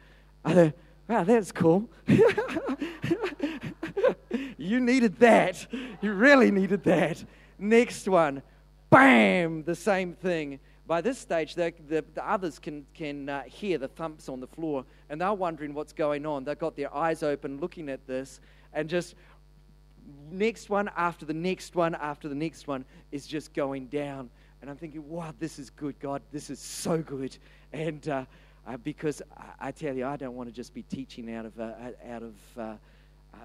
[0.44, 0.72] I thought,
[1.08, 1.88] wow, that's cool.
[4.56, 5.66] you needed that.
[6.00, 7.24] You really needed that.
[7.58, 8.42] Next one.
[8.96, 9.62] Bam!
[9.62, 10.58] The same thing.
[10.86, 14.46] By this stage, the, the, the others can, can uh, hear the thumps on the
[14.46, 16.44] floor and they're wondering what's going on.
[16.44, 18.40] They've got their eyes open looking at this
[18.72, 19.14] and just
[20.30, 24.30] next one after the next one after the next one is just going down.
[24.62, 26.22] And I'm thinking, wow, this is good, God.
[26.32, 27.36] This is so good.
[27.74, 28.24] And uh,
[28.66, 31.60] uh, because I, I, tell you, I don't want to just be teaching out of,
[31.60, 31.72] uh,
[32.08, 32.62] out of uh,
[33.34, 33.36] uh,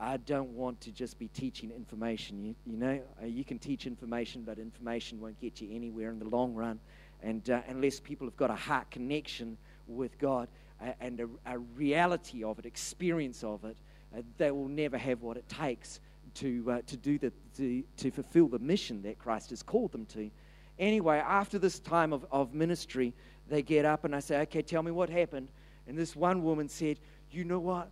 [0.00, 2.44] I don't want to just be teaching information.
[2.44, 6.18] You, you know, uh, you can teach information, but information won't get you anywhere in
[6.18, 6.80] the long run.
[7.22, 10.48] And uh, unless people have got a heart connection with God
[10.82, 13.76] uh, and a, a, reality of it, experience of it,
[14.16, 16.00] uh, they will never have what it takes
[16.34, 20.30] to, to do the, to, to fulfill the mission that Christ has called them to.
[20.78, 23.14] Anyway, after this time of, of ministry,
[23.48, 25.48] they get up and I say, Okay, tell me what happened.
[25.86, 26.98] And this one woman said,
[27.30, 27.88] You know what?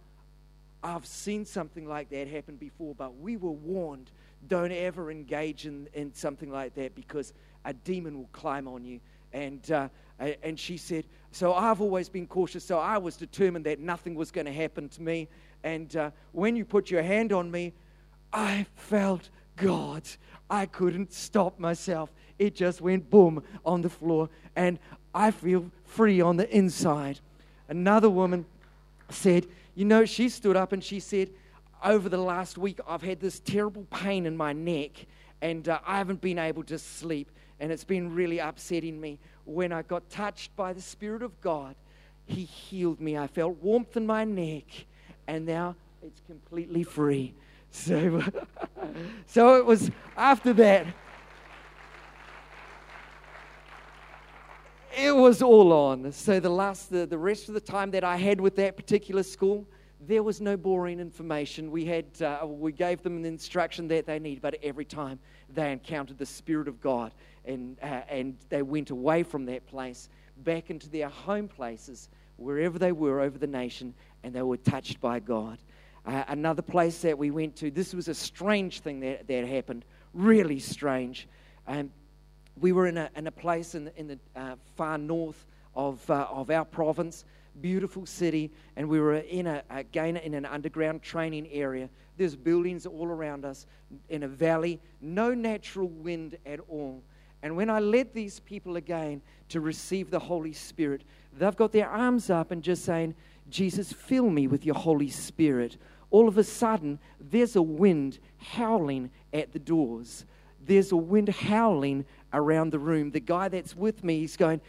[0.83, 4.11] I've seen something like that happen before, but we were warned
[4.49, 7.33] don't ever engage in, in something like that because
[7.65, 8.99] a demon will climb on you.
[9.33, 9.89] And, uh,
[10.43, 14.33] and she said, So I've always been cautious, so I was determined that nothing was
[14.33, 15.29] going to happen to me.
[15.63, 17.73] And uh, when you put your hand on me,
[18.33, 20.03] I felt God.
[20.51, 22.11] I couldn't stop myself
[22.43, 24.79] it just went boom on the floor, and
[25.15, 27.21] I feel free on the inside.
[27.69, 28.45] Another woman
[29.11, 31.31] said, You know, she stood up and she said,
[31.83, 35.07] Over the last week, I've had this terrible pain in my neck,
[35.41, 39.19] and uh, I haven't been able to sleep, and it's been really upsetting me.
[39.45, 41.75] When I got touched by the Spirit of God,
[42.27, 43.17] He healed me.
[43.17, 44.65] I felt warmth in my neck,
[45.27, 47.35] and now it's completely free.
[47.75, 48.23] So,
[49.27, 50.85] so it was after that.
[54.97, 56.13] It was all on.
[56.13, 59.23] So the last, the, the rest of the time that I had with that particular
[59.23, 59.67] school,
[60.01, 61.71] there was no boring information.
[61.71, 65.19] We had, uh, we gave them the instruction that they need, but every time
[65.55, 67.13] they encountered the Spirit of God
[67.45, 72.79] and, uh, and they went away from that place back into their home places, wherever
[72.79, 75.59] they were over the nation, and they were touched by God.
[76.05, 79.85] Uh, another place that we went to, this was a strange thing that, that happened,
[80.13, 81.29] really strange.
[81.69, 81.91] Um,
[82.61, 86.09] we were in a, in a place in the, in the uh, far north of,
[86.11, 87.25] uh, of our province,
[87.61, 91.89] beautiful city, and we were in a, again in an underground training area.
[92.17, 93.67] There's buildings all around us
[94.09, 97.03] in a valley, no natural wind at all.
[97.43, 101.03] And when I led these people again to receive the Holy Spirit,
[101.37, 103.15] they've got their arms up and just saying,
[103.51, 105.77] Jesus, fill me with your Holy Spirit.
[106.11, 110.25] All of a sudden, there's a wind howling at the doors.
[110.65, 113.11] There's a wind howling around the room.
[113.11, 114.61] The guy that's with me, he's going,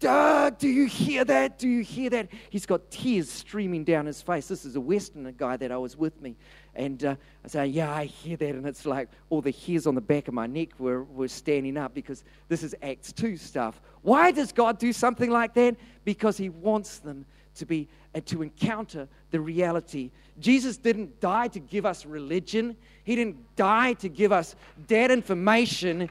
[0.00, 1.58] Doug, do you hear that?
[1.58, 2.28] Do you hear that?
[2.48, 4.48] He's got tears streaming down his face.
[4.48, 6.36] This is a Westerner guy that I was with me.
[6.74, 8.54] And uh, I say, Yeah, I hear that.
[8.54, 11.76] And it's like all the hairs on the back of my neck were, were standing
[11.76, 13.78] up because this is Acts 2 stuff.
[14.00, 15.76] Why does God do something like that?
[16.04, 20.10] Because He wants them to be and to encounter the reality.
[20.38, 22.76] Jesus didn't die to give us religion.
[23.04, 24.56] He didn't die to give us
[24.86, 26.08] dead information.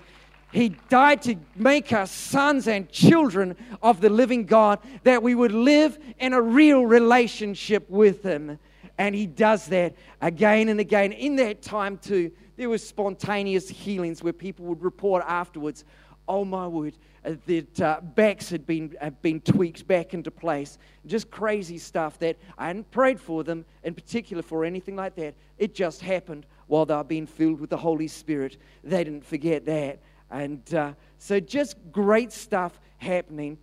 [0.51, 5.51] He died to make us sons and children of the living God, that we would
[5.51, 8.57] live in a real relationship with Him.
[8.97, 11.11] And He does that again and again.
[11.11, 15.85] In that time, too, there were spontaneous healings where people would report afterwards,
[16.27, 20.77] oh my word, that uh, backs had been, had been tweaked back into place.
[21.05, 25.35] Just crazy stuff that I hadn't prayed for them in particular for anything like that.
[25.57, 28.57] It just happened while they were being filled with the Holy Spirit.
[28.83, 29.99] They didn't forget that.
[30.31, 33.57] And uh, so just great stuff happening.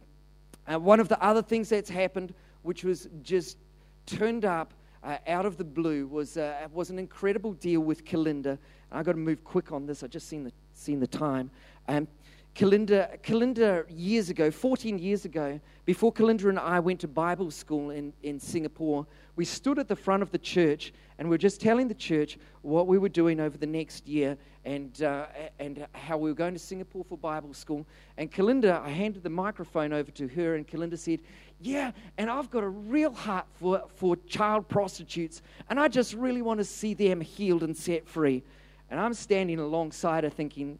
[0.67, 3.59] Uh, one of the other things that's happened, which was just
[4.07, 8.59] turned up uh, out of the blue, was, uh, was an incredible deal with Kalinda.
[8.91, 10.03] I've got to move quick on this.
[10.03, 11.51] I've just seen the, seen the time.
[11.89, 12.09] Um,
[12.57, 17.91] Kalinda, Kalinda, years ago, 14 years ago, before Kalinda and I went to Bible school
[17.91, 21.61] in, in Singapore, we stood at the front of the church and we were just
[21.61, 25.27] telling the church what we were doing over the next year and, uh,
[25.59, 27.87] and how we were going to Singapore for Bible school.
[28.17, 31.21] And Kalinda, I handed the microphone over to her, and Kalinda said,
[31.61, 36.41] Yeah, and I've got a real heart for, for child prostitutes, and I just really
[36.41, 38.43] want to see them healed and set free.
[38.89, 40.79] And I'm standing alongside her thinking,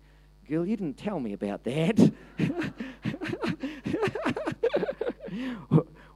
[0.49, 2.13] Girl, you didn't tell me about that.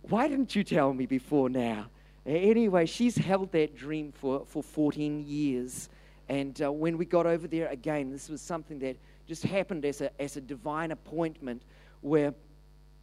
[0.02, 1.86] Why didn't you tell me before now?
[2.24, 5.88] Anyway, she's held that dream for, for 14 years.
[6.28, 10.00] And uh, when we got over there again, this was something that just happened as
[10.00, 11.62] a, as a divine appointment
[12.00, 12.32] where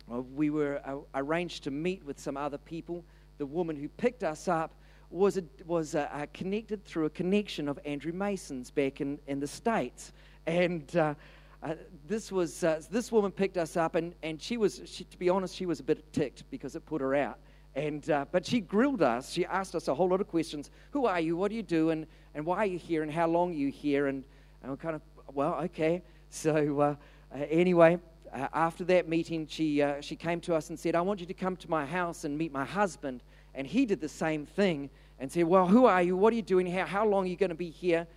[0.09, 3.03] uh, we were uh, arranged to meet with some other people.
[3.37, 4.75] The woman who picked us up
[5.09, 9.47] was, a, was a, connected through a connection of Andrew Mason's back in, in the
[9.47, 10.13] States.
[10.47, 11.13] And uh,
[11.61, 11.73] uh,
[12.07, 15.29] this was uh, this woman picked us up, and, and she was, she, to be
[15.29, 17.37] honest, she was a bit ticked because it put her out.
[17.75, 19.29] And, uh, but she grilled us.
[19.29, 20.71] She asked us a whole lot of questions.
[20.91, 21.35] Who are you?
[21.35, 21.89] What do you do?
[21.89, 23.03] And, and why are you here?
[23.03, 24.07] And how long are you here?
[24.07, 24.23] And,
[24.63, 25.01] and we're kind of,
[25.33, 26.01] well, okay.
[26.29, 26.95] So uh,
[27.33, 27.99] uh, anyway,
[28.33, 31.55] after that meeting, she, she came to us and said, I want you to come
[31.55, 33.23] to my house and meet my husband.
[33.55, 34.89] And he did the same thing
[35.19, 36.17] and said, well, who are you?
[36.17, 36.65] What are you doing?
[36.65, 36.85] here?
[36.85, 38.07] how long are you going to be here?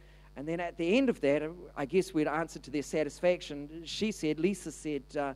[0.41, 1.43] And then at the end of that,
[1.77, 3.83] I guess we'd answered to their satisfaction.
[3.85, 5.35] She said, Lisa said, uh,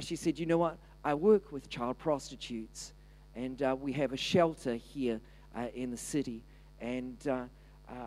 [0.00, 0.76] she said, you know what?
[1.02, 2.92] I work with child prostitutes
[3.34, 5.22] and uh, we have a shelter here
[5.56, 6.42] uh, in the city.
[6.82, 7.46] And uh, uh,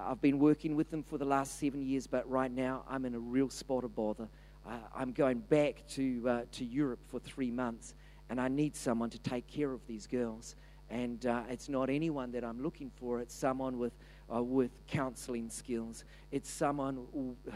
[0.06, 3.16] I've been working with them for the last seven years, but right now I'm in
[3.16, 4.28] a real spot of bother.
[4.68, 7.96] Uh, I'm going back to, uh, to Europe for three months,
[8.30, 10.56] and I need someone to take care of these girls.
[10.92, 13.94] And it's not anyone that I'm looking for, it's someone with
[14.34, 16.04] uh, with counseling skills.
[16.32, 17.06] It's someone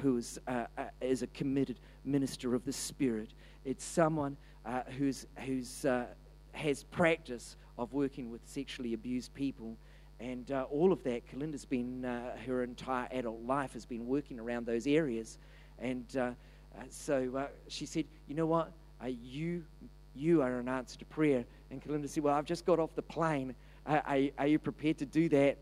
[0.02, 0.66] who is, uh,
[1.02, 3.34] is a committed minister of the Spirit.
[3.66, 5.86] It's someone uh, who's, who's
[6.54, 9.78] has practice of working with sexually abused people.
[10.20, 14.40] And uh, all of that, Kalinda's been, uh, her entire adult life has been working
[14.40, 15.38] around those areas.
[15.80, 18.72] And uh, uh so uh, she said, You know what?
[19.08, 19.64] you,
[20.14, 21.46] you are an answer to prayer.
[21.72, 23.56] And Kalinda said, Well, I've just got off the plane.
[23.86, 25.58] Are, are you prepared to do that?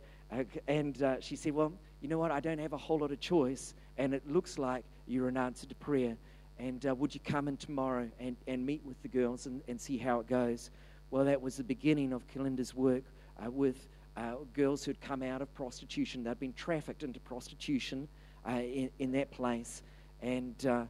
[0.67, 2.31] And uh, she said, Well, you know what?
[2.31, 3.73] I don't have a whole lot of choice.
[3.97, 6.17] And it looks like you're an answer to prayer.
[6.59, 9.79] And uh, would you come in tomorrow and, and meet with the girls and, and
[9.79, 10.71] see how it goes?
[11.11, 13.03] Well, that was the beginning of Kalinda's work
[13.43, 16.23] uh, with uh, girls who'd come out of prostitution.
[16.23, 18.07] They'd been trafficked into prostitution
[18.47, 19.83] uh, in, in, that place.
[20.21, 20.85] And uh,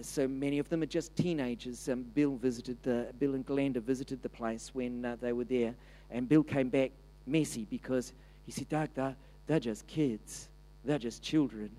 [0.00, 1.88] so many of them are just teenagers.
[1.88, 5.74] Um, Bill visited the, Bill and Glenda visited the place when they were there.
[6.10, 6.92] And Bill came back
[7.26, 8.12] messy because
[8.44, 9.16] he said, Doug, they're,
[9.46, 10.48] they're just kids.
[10.84, 11.70] They're just children.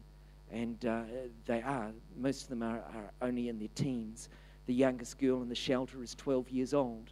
[0.51, 1.01] And uh,
[1.45, 1.91] they are.
[2.17, 4.29] Most of them are, are, only in their teens.
[4.65, 7.11] The youngest girl in the shelter is 12 years old.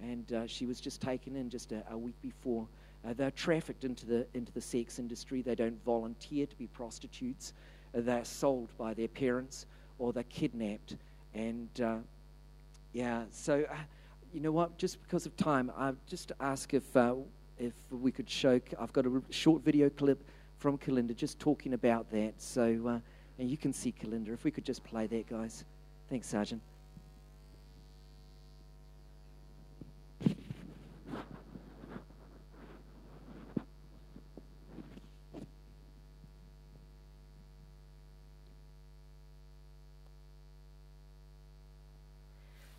[0.00, 2.66] And uh, she was just taken in just a, a week before.
[3.06, 5.42] Uh, they're trafficked into the, into the sex industry.
[5.42, 7.52] They don't volunteer to be prostitutes.
[7.94, 9.66] Uh, they're sold by their parents
[9.98, 10.96] or they're kidnapped.
[11.34, 11.96] And uh,
[12.92, 13.74] yeah, so uh,
[14.32, 14.78] you know what?
[14.78, 16.96] Just because of time, I just ask if,
[17.57, 18.59] if we could show.
[18.79, 20.23] I've got a short video clip
[20.59, 22.33] from Kalinda just talking about that.
[22.37, 22.99] So, uh,
[23.39, 24.29] and you can see Kalinda.
[24.29, 25.65] If we could just play that, guys.
[26.09, 26.61] Thanks, Sergeant.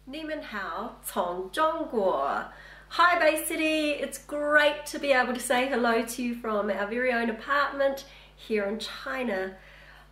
[0.06, 2.44] 你们好，从中国。
[2.93, 6.87] Hi Bay City, it's great to be able to say hello to you from our
[6.87, 8.03] very own apartment
[8.35, 9.55] here in China.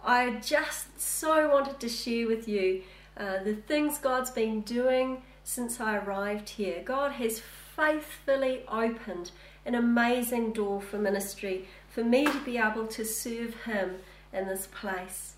[0.05, 2.83] I just so wanted to share with you
[3.17, 6.83] uh, the things God's been doing since I arrived here.
[6.85, 7.41] God has
[7.75, 9.31] faithfully opened
[9.65, 13.95] an amazing door for ministry for me to be able to serve Him
[14.31, 15.33] in this place.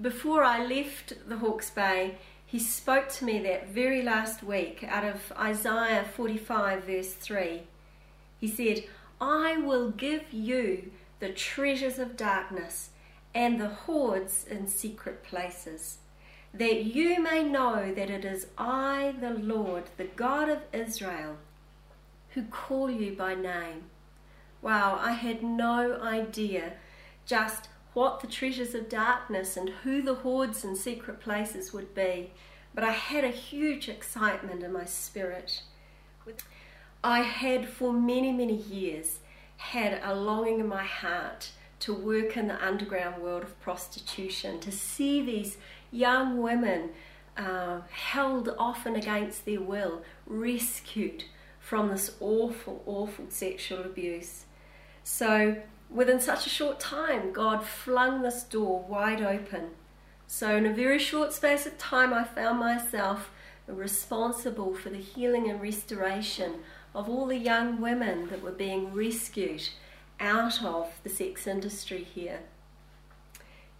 [0.00, 2.16] before I left the Hawke's Bay,
[2.54, 7.62] he spoke to me that very last week out of Isaiah 45, verse 3.
[8.38, 8.84] He said,
[9.20, 12.90] I will give you the treasures of darkness
[13.34, 15.98] and the hoards in secret places,
[16.52, 21.38] that you may know that it is I, the Lord, the God of Israel,
[22.34, 23.86] who call you by name.
[24.62, 26.74] Wow, I had no idea
[27.26, 32.32] just what the treasures of darkness and who the hoards and secret places would be,
[32.74, 35.62] but I had a huge excitement in my spirit.
[37.02, 39.20] I had for many, many years
[39.56, 44.72] had a longing in my heart to work in the underground world of prostitution, to
[44.72, 45.58] see these
[45.90, 46.90] young women
[47.36, 51.24] uh, held often against their will, rescued
[51.60, 54.44] from this awful, awful sexual abuse.
[55.02, 55.56] So
[55.94, 59.70] within such a short time, God flung this door wide open.
[60.26, 63.30] So, in a very short space of time, I found myself
[63.66, 66.56] responsible for the healing and restoration
[66.94, 69.68] of all the young women that were being rescued
[70.20, 72.40] out of the sex industry here.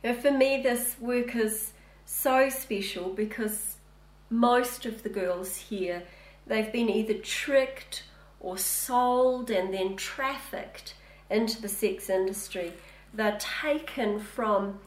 [0.03, 1.73] You know, for me, this work is
[2.07, 3.77] so special because
[4.31, 6.05] most of the girls here,
[6.47, 8.05] they've been either tricked
[8.41, 10.95] or sold and then trafficked
[11.31, 12.73] into the sex industry.
[13.13, 14.81] They're taken from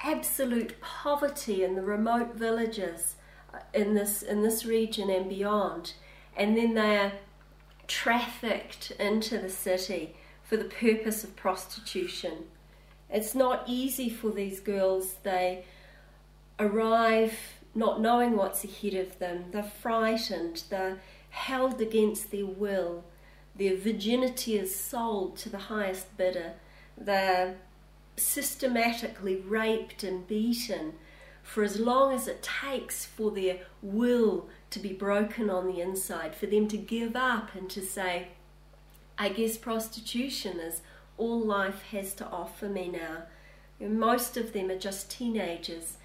[0.00, 3.16] absolute poverty in the remote villages
[3.52, 5.94] uh, in this in this region and beyond,
[6.36, 7.12] and then they're
[7.86, 12.44] trafficked into the city for the purpose of prostitution.
[13.08, 15.14] It's not easy for these girls.
[15.22, 15.64] They
[16.58, 17.34] arrive
[17.74, 19.46] not knowing what's ahead of them.
[19.52, 20.64] They're frightened.
[20.70, 20.98] They're
[21.30, 23.04] held against their will.
[23.56, 26.54] Their virginity is sold to the highest bidder.
[26.96, 27.56] They're
[28.16, 30.94] systematically raped and beaten
[31.42, 36.34] for as long as it takes for their will to be broken on the inside,
[36.34, 38.28] for them to give up and to say,
[39.16, 40.82] I guess prostitution is
[41.16, 43.22] all life has to offer me now.
[43.80, 45.98] Most of them are just teenagers.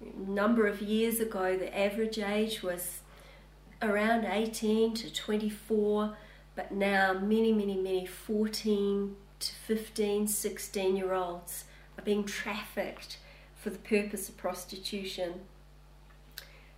[0.00, 3.00] A number of years ago, the average age was
[3.82, 6.16] around 18 to 24
[6.54, 11.64] but now many, many, many 14 to 15, 16 year olds
[11.98, 13.18] are being trafficked
[13.56, 15.40] for the purpose of prostitution.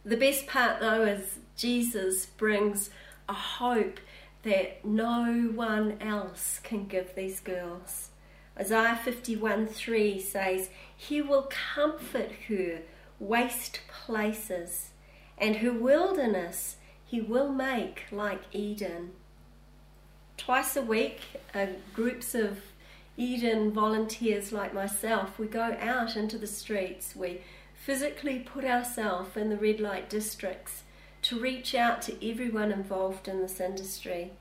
[0.05, 2.91] The best part though is Jesus brings
[3.29, 4.01] a hope
[4.43, 8.11] that no one else can give these girls.
[8.59, 12.83] Isaiah 51 3 says, He will comfort her
[13.19, 14.91] waste places,
[15.37, 19.13] and her wilderness he will make like Eden
[20.37, 21.21] twice a week,
[21.55, 22.59] uh, groups of
[23.17, 27.17] Eden volunteers like myself, we go out into the streets.
[27.17, 27.41] We
[27.75, 30.83] physically put ourselves in the red light districts
[31.23, 34.33] to reach out to everyone involved in this industry.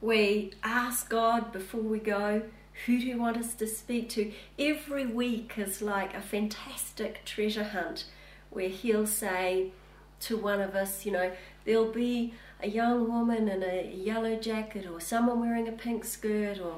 [0.00, 2.42] We ask God before we go,
[2.86, 4.32] who do you want us to speak to?
[4.58, 8.06] Every week is like a fantastic treasure hunt
[8.50, 9.70] where He'll say
[10.20, 11.32] to one of us, you know,
[11.64, 16.60] there'll be a young woman in a yellow jacket or someone wearing a pink skirt
[16.60, 16.76] or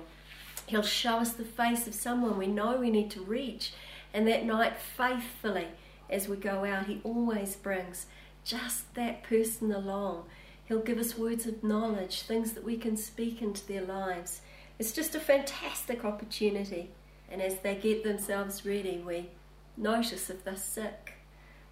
[0.67, 3.73] he'll show us the face of someone we know we need to reach.
[4.13, 5.69] And that night faithfully
[6.09, 8.07] as we go out he always brings
[8.45, 10.25] just that person along.
[10.65, 14.41] He'll give us words of knowledge things that we can speak into their lives.
[14.79, 16.91] It's just a fantastic opportunity.
[17.31, 19.29] And as they get themselves ready we
[19.77, 21.14] notice if they're sick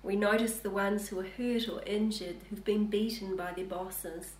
[0.03, 4.33] we notice the ones who are hurt or injured, who've been beaten by their bosses.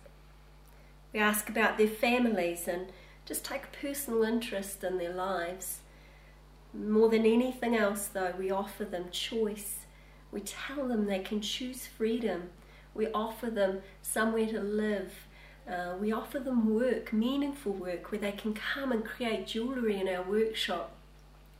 [1.13, 2.87] We ask about their families and
[3.25, 5.79] just take a personal interest in their lives.
[6.73, 9.79] More than anything else, though, we offer them choice.
[10.31, 12.49] We tell them they can choose freedom.
[12.93, 15.13] We offer them somewhere to live.
[15.69, 20.09] Uh, we offer them work, meaningful work, where they can come and create jewellery in
[20.09, 20.91] our workshop.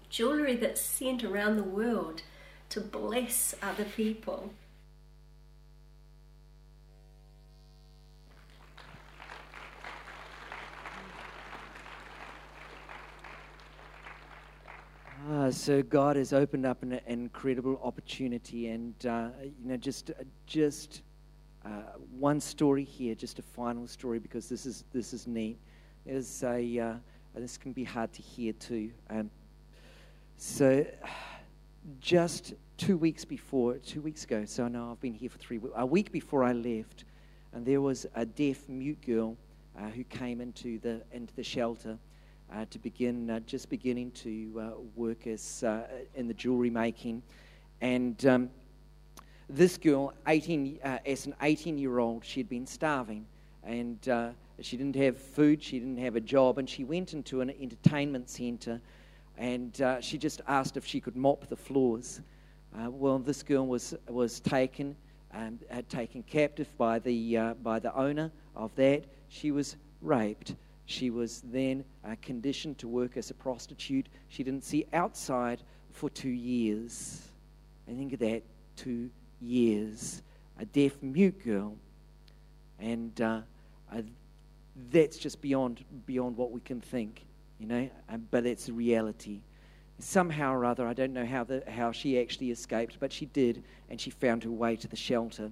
[0.10, 2.24] Jewellery that's sent around the world
[2.74, 4.52] to bless other people.
[15.30, 20.24] Ah, so God has opened up an, incredible opportunity, and uh, you know, just uh,
[20.48, 21.04] just
[21.64, 21.70] uh,
[22.18, 25.60] one story here, just a final story, because this is this is neat.
[26.08, 26.94] There's a uh,
[27.36, 28.90] this can be hard to hear too.
[29.12, 29.30] Um,
[30.38, 30.84] so,
[32.00, 35.76] just two weeks before, two weeks ago, so now I've been here for three weeks,
[35.78, 37.06] a week before I left,
[37.54, 39.38] and there was a deaf, mute girl
[39.78, 41.98] uh, who came into the, into the shelter.
[42.54, 45.84] uh, to begin, uh, just beginning to uh, work as uh,
[46.16, 47.22] in the jewelry making,
[47.82, 48.50] and um,
[49.50, 53.26] this girl, 18, uh, as an 18-year-old, she had been starving,
[53.64, 54.30] and uh,
[54.62, 58.30] she didn't have food, she didn't have a job, and she went into an entertainment
[58.30, 58.80] center,
[59.38, 62.22] and she just asked if she could mop the floors.
[62.90, 64.96] Well, this girl was was taken.
[65.36, 65.58] Um,
[65.90, 69.06] taken captive by the by the owner of that.
[69.30, 70.56] She was raped.
[70.86, 74.08] She was then uh, conditioned to work as a prostitute.
[74.28, 75.62] She didn't see outside
[75.92, 77.22] for two years.
[77.88, 78.44] I think of that
[78.76, 79.10] two
[79.40, 80.22] years.
[80.60, 81.76] A deaf mute girl.
[82.80, 83.42] And uh,
[83.92, 84.02] uh,
[84.92, 87.26] that's just beyond, beyond what we can think,
[87.60, 89.42] you know, um, but it's reality.
[90.04, 93.64] Somehow or other, I don't know how, the, how she actually escaped, but she did,
[93.90, 95.50] and she found her way to the shelter.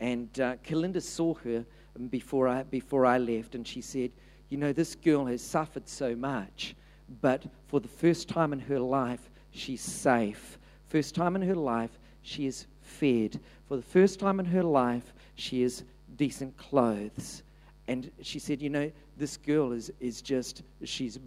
[0.00, 1.64] And uh, Kalinda saw her
[2.10, 4.10] before I, before I left, and she said,
[4.50, 6.76] You know, this girl has suffered so much,
[7.22, 10.58] but for the first time in her life, she's safe.
[10.88, 13.40] First time in her life, she is fed.
[13.66, 15.84] For the first time in her life, she has
[16.16, 17.42] decent clothes.
[17.88, 21.18] And she said, You know, this girl is, is just, she's,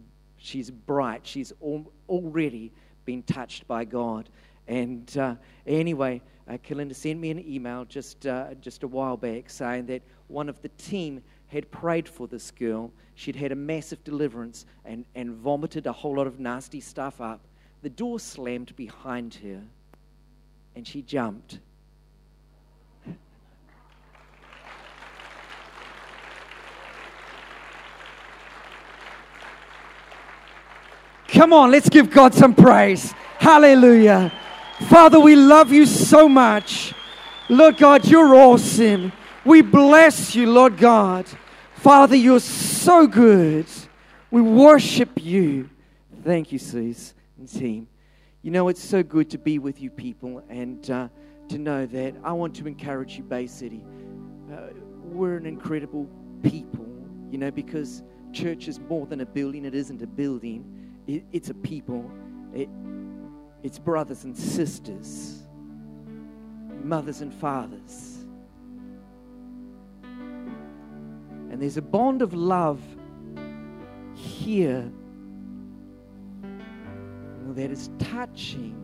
[0.46, 1.22] she's bright.
[1.24, 2.72] She's al- already
[3.06, 4.30] been touched by God.
[4.68, 5.36] And uh,
[5.68, 10.02] anyway, uh, Kalinda sent me an email just, uh, just a while back saying that
[10.28, 12.92] one of the team had prayed for this girl.
[13.16, 17.42] She'd had a massive deliverance and, and vomited a whole lot of nasty stuff up.
[17.82, 19.62] The door slammed behind her,
[20.76, 21.60] and she jumped.
[31.36, 33.12] Come on, let's give God some praise.
[33.40, 34.32] Hallelujah.
[34.88, 36.94] Father, we love you so much.
[37.50, 39.12] Lord God, you're awesome.
[39.44, 41.26] We bless you, Lord God.
[41.74, 43.66] Father, you're so good.
[44.32, 45.70] We worship you.
[46.24, 47.90] Thank you, Suze and team.
[48.42, 51.10] You know, it's so good to be with you people and uh,
[51.50, 53.84] to know that I want to encourage you, Bay City.
[54.50, 54.68] Uh,
[55.04, 56.10] we're an incredible
[56.44, 56.88] people,
[57.30, 59.66] you know, because church is more than a building.
[59.66, 62.10] It isn't a building, it, it's a people.
[62.54, 62.70] It,
[63.64, 65.46] it's brothers and sisters,
[66.84, 68.26] mothers and fathers.
[70.04, 72.82] And there's a bond of love
[74.14, 74.92] here
[77.54, 78.82] that is touching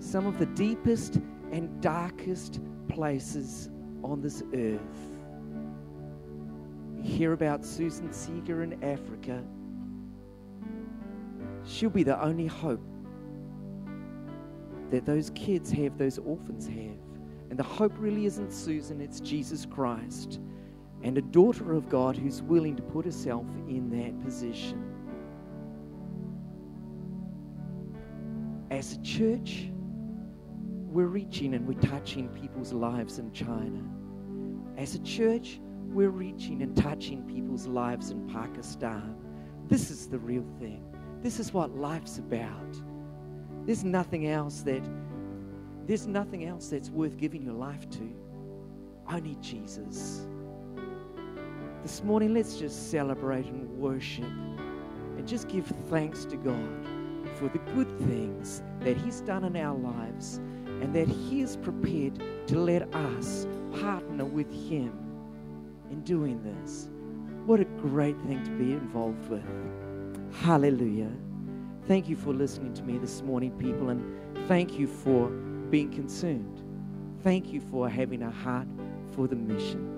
[0.00, 1.20] some of the deepest
[1.52, 3.70] and darkest places
[4.02, 4.80] on this earth.
[6.96, 9.42] We hear about Susan Seeger in Africa.
[11.66, 12.80] She'll be the only hope
[14.90, 16.98] that those kids have, those orphans have.
[17.50, 20.40] And the hope really isn't Susan, it's Jesus Christ
[21.02, 24.92] and a daughter of God who's willing to put herself in that position.
[28.70, 29.68] As a church,
[30.88, 33.82] we're reaching and we're touching people's lives in China.
[34.76, 39.14] As a church, we're reaching and touching people's lives in Pakistan.
[39.68, 40.82] This is the real thing.
[41.22, 42.76] This is what life's about.
[43.64, 44.82] There's nothing else that
[45.86, 48.12] there's nothing else that's worth giving your life to.
[49.08, 50.26] Only Jesus.
[51.82, 56.86] This morning, let's just celebrate and worship and just give thanks to God
[57.36, 62.20] for the good things that He's done in our lives and that He is prepared
[62.48, 63.46] to let us
[63.78, 64.92] partner with Him
[65.90, 66.88] in doing this.
[67.46, 69.44] What a great thing to be involved with.
[70.42, 71.10] Hallelujah.
[71.88, 74.02] Thank you for listening to me this morning, people, and
[74.46, 75.28] thank you for
[75.70, 76.62] being concerned.
[77.22, 78.68] Thank you for having a heart
[79.12, 79.92] for the mission.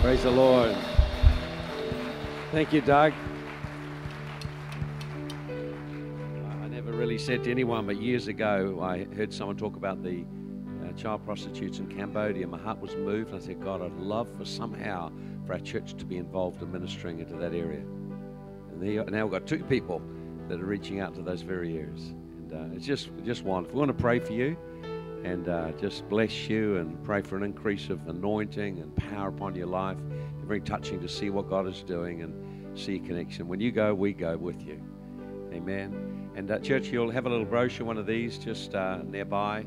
[0.00, 0.74] Praise the Lord.
[2.50, 3.12] Thank you, Doug.
[6.62, 10.24] I never really said to anyone, but years ago I heard someone talk about the
[10.98, 12.46] child prostitutes in Cambodia.
[12.46, 13.32] My heart was moved.
[13.32, 15.12] I said, God, I'd love for somehow
[15.46, 17.80] for our church to be involved in ministering into that area.
[18.70, 20.02] And there, now we've got two people
[20.48, 22.08] that are reaching out to those very areas.
[22.10, 23.76] And uh, it's just, just wonderful.
[23.76, 24.56] We want to pray for you
[25.24, 29.54] and uh, just bless you and pray for an increase of anointing and power upon
[29.54, 29.98] your life.
[30.36, 33.46] It's very touching to see what God is doing and see connection.
[33.46, 34.82] When you go, we go with you.
[35.52, 36.30] Amen.
[36.34, 39.64] And uh, church, you'll have a little brochure, one of these, just uh, nearby.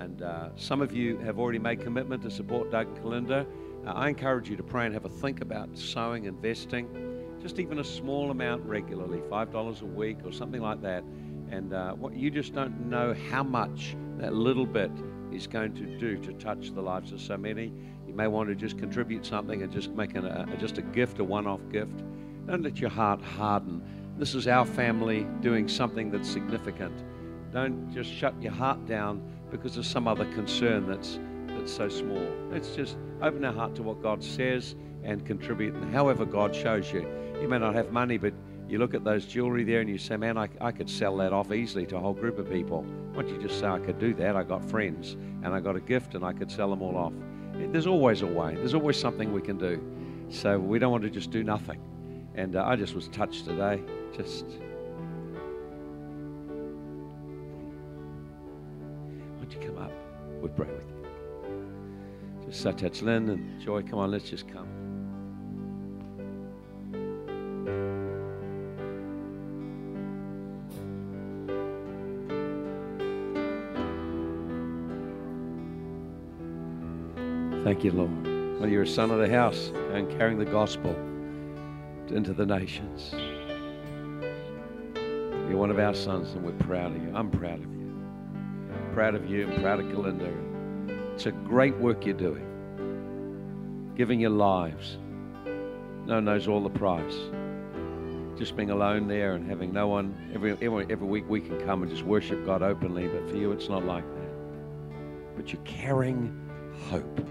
[0.00, 3.46] And uh, some of you have already made commitment to support Doug Kalinda.
[3.86, 7.80] Uh, I encourage you to pray and have a think about sowing, investing, just even
[7.80, 11.04] a small amount regularly, $5 a week or something like that.
[11.50, 14.90] And uh, what you just don't know how much that little bit
[15.32, 17.70] is going to do to touch the lives of so many.
[18.06, 21.18] You may want to just contribute something and just make an, a, just a gift,
[21.18, 22.02] a one off gift.
[22.46, 23.82] Don't let your heart harden.
[24.16, 26.94] This is our family doing something that's significant.
[27.52, 32.26] Don't just shut your heart down because of some other concern that's, that's so small.
[32.50, 36.92] Let's just open our heart to what God says and contribute, and however God shows
[36.92, 37.06] you.
[37.40, 38.34] You may not have money, but
[38.68, 41.32] you look at those jewelry there and you say, Man, I, I could sell that
[41.32, 42.82] off easily to a whole group of people.
[43.12, 44.36] Why don't you just say, I could do that?
[44.36, 47.12] I got friends and I got a gift and I could sell them all off.
[47.54, 49.82] There's always a way, there's always something we can do.
[50.28, 51.80] So we don't want to just do nothing.
[52.36, 53.82] And uh, I just was touched today.
[54.16, 54.44] Just.
[59.50, 59.92] Don't you come up?
[60.40, 62.46] We'll pray with you.
[62.46, 63.82] Just such Lynn and Joy.
[63.82, 64.68] Come on, let's just come.
[77.64, 78.60] Thank you, Lord.
[78.60, 80.94] Well, you're a son of the house and carrying the gospel
[82.08, 83.10] into the nations.
[85.48, 87.12] You're one of our sons, and we're proud of you.
[87.14, 87.79] I'm proud of you.
[88.94, 90.34] Proud of you and proud of Kalinda.
[91.14, 93.92] It's a great work you're doing.
[93.96, 94.98] Giving your lives.
[96.06, 97.14] No one knows all the price.
[98.36, 100.32] Just being alone there and having no one.
[100.34, 103.52] Every, every, every week we can come and just worship God openly, but for you
[103.52, 105.36] it's not like that.
[105.36, 106.50] But you're carrying
[106.88, 107.24] hope.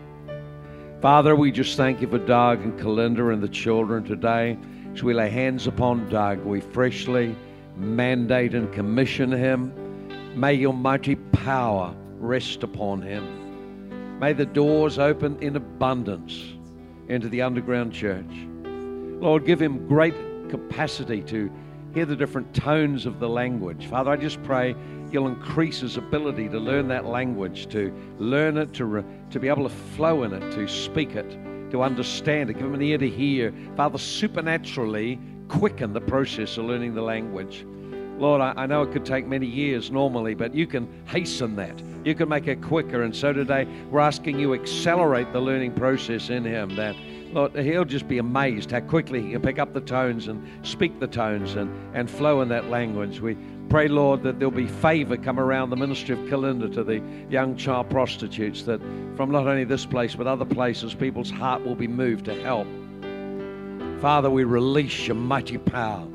[1.01, 4.57] Father, we just thank you for Doug and Kalinda and the children today.
[4.93, 7.35] As we lay hands upon Doug, we freshly
[7.75, 9.73] mandate and commission him.
[10.39, 14.19] May your mighty power rest upon him.
[14.19, 16.43] May the doors open in abundance
[17.07, 18.25] into the underground church.
[19.21, 20.15] Lord, give him great
[20.49, 21.51] capacity to
[21.93, 23.87] hear the different tones of the language.
[23.87, 24.75] Father, I just pray
[25.11, 29.47] you'll increase his ability to learn that language, to learn it, to, re, to be
[29.47, 31.29] able to flow in it, to speak it,
[31.71, 32.53] to understand it.
[32.53, 33.53] Give him an ear to hear.
[33.75, 37.65] Father, supernaturally quicken the process of learning the language.
[38.19, 41.81] Lord, I, I know it could take many years normally, but you can hasten that.
[42.03, 43.03] You can make it quicker.
[43.03, 46.95] And so today, we're asking you accelerate the learning process in him that
[47.31, 50.99] Lord, he'll just be amazed how quickly he can pick up the tones and speak
[50.99, 53.19] the tones and, and flow in that language.
[53.19, 53.37] We
[53.69, 57.55] Pray, Lord, that there'll be favor come around the ministry of Kalinda to the young
[57.55, 58.81] child prostitutes, that
[59.15, 62.67] from not only this place but other places, people's heart will be moved to help.
[64.01, 66.07] Father, we release your mighty power.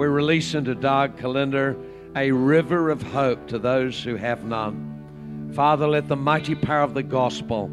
[0.00, 1.76] We release into Doug Kalinda
[2.16, 5.52] a river of hope to those who have none.
[5.54, 7.70] Father, let the mighty power of the gospel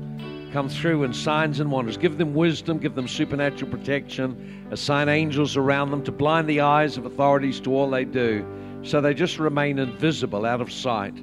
[0.52, 1.96] come through in signs and wonders.
[1.96, 6.98] Give them wisdom, give them supernatural protection, assign angels around them to blind the eyes
[6.98, 8.46] of authorities to all they do
[8.82, 11.16] so they just remain invisible, out of sight,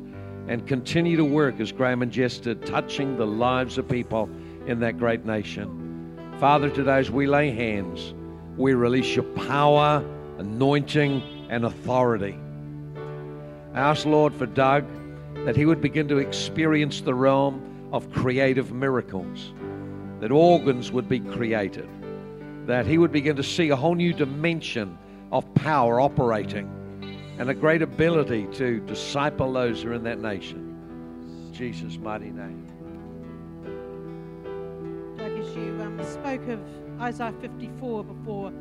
[0.48, 4.30] and continue to work, as Graham and Jess did, touching the lives of people
[4.66, 6.16] in that great nation.
[6.40, 8.14] Father, today as we lay hands,
[8.56, 10.02] we release your power,
[10.38, 12.38] anointing, and authority.
[13.74, 14.86] I ask, Lord, for Doug
[15.44, 19.52] that he would begin to experience the realm of creative miracles,
[20.20, 21.88] that organs would be created,
[22.66, 24.98] that he would begin to see a whole new dimension
[25.32, 26.70] of power operating
[27.38, 31.50] and a great ability to disciple those who are in that nation.
[31.52, 32.66] Jesus' mighty name.
[35.16, 36.60] Doug, as you um, spoke of
[37.00, 38.52] Isaiah 54 before,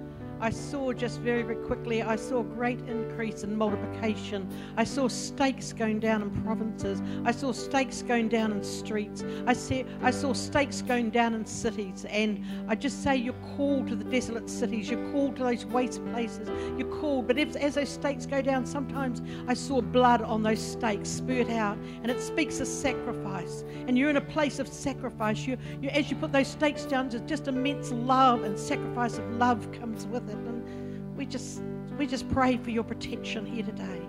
[0.44, 4.46] I saw just very, very quickly, I saw great increase in multiplication.
[4.76, 7.02] I saw stakes going down in provinces.
[7.24, 9.24] I saw stakes going down in streets.
[9.48, 12.06] I, see, I saw stakes going down in cities.
[12.10, 14.90] And I just say you're called to the desolate cities.
[14.90, 16.50] You're called to those waste places.
[16.78, 17.28] You're called.
[17.28, 21.52] But if, as those stakes go down, sometimes I saw blood on those stakes spurt
[21.52, 21.78] out.
[22.02, 23.64] And it speaks of sacrifice.
[23.88, 25.48] And you're in a place of sacrifice.
[25.48, 29.38] You, you, as you put those stakes down, just, just immense love and sacrifice of
[29.38, 31.62] love comes with it And we just
[31.98, 34.02] we just pray for your protection here today.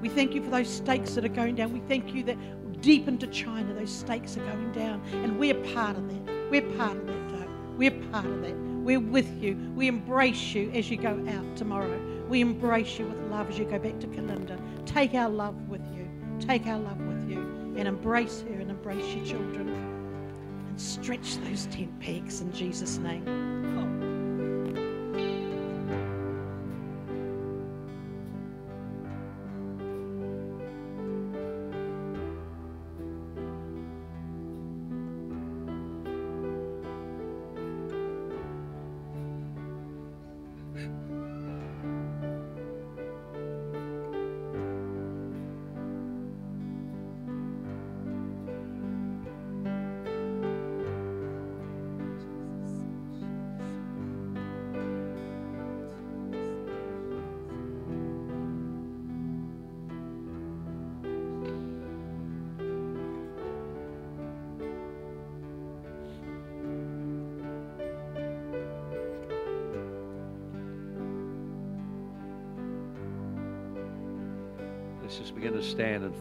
[0.00, 1.72] We thank you for those stakes that are going down.
[1.72, 2.36] We thank you that
[2.82, 5.00] deep into China, those stakes are going down.
[5.12, 6.50] And we're part of that.
[6.50, 7.48] We're part of that, Doug.
[7.78, 8.54] We're part of that.
[8.82, 9.54] We're with you.
[9.76, 12.00] We embrace you as you go out tomorrow.
[12.28, 14.58] We embrace you with love as you go back to Kalinda.
[14.84, 16.08] Take our love with you.
[16.40, 17.38] Take our love with you.
[17.76, 19.68] And embrace her and embrace your children.
[19.68, 23.51] And stretch those tent pegs in Jesus' name.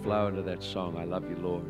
[0.03, 0.97] Flow into that song.
[0.97, 1.65] I love you, Lord.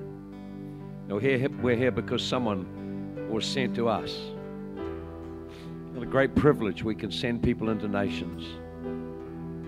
[1.08, 4.18] No, here we're here because someone was sent to us.
[5.94, 8.44] What a great privilege we can send people into nations,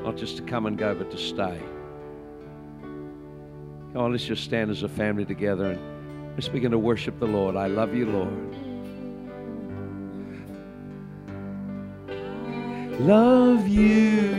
[0.03, 1.59] not just to come and go, but to stay.
[3.95, 7.55] On, let's just stand as a family together and let's begin to worship the Lord.
[7.55, 8.55] I love you, Lord.
[12.99, 14.32] Love you,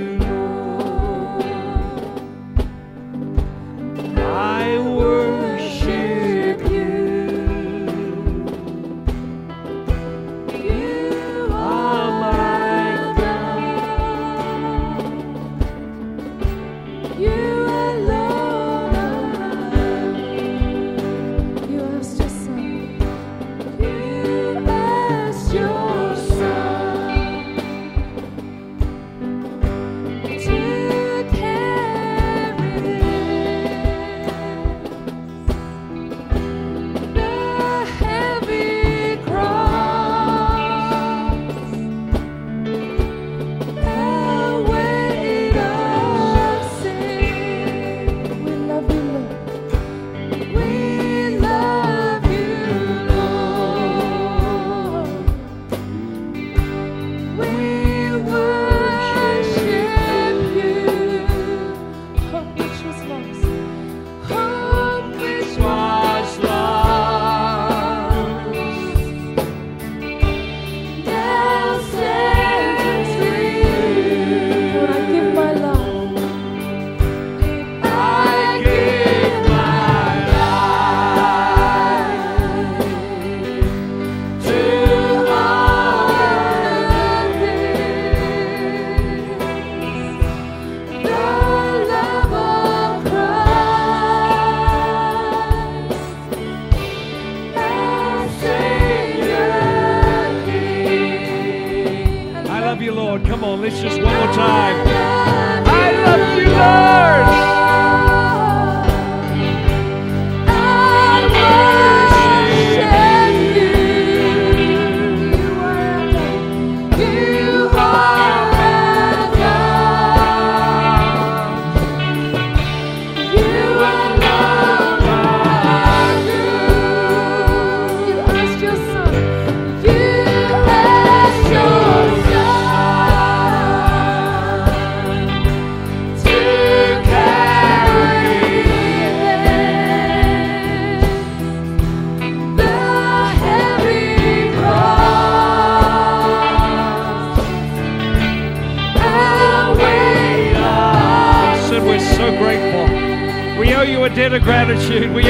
[154.74, 155.12] gratitude.
[155.12, 155.22] We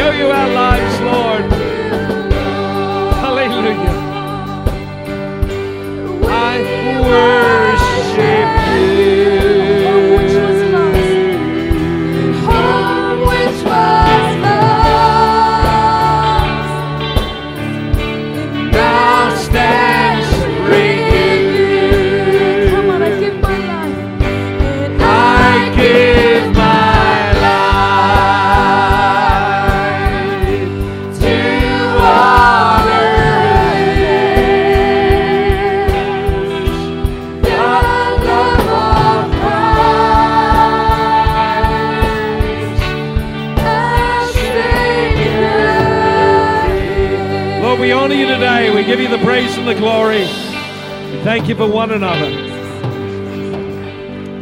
[51.95, 52.28] another.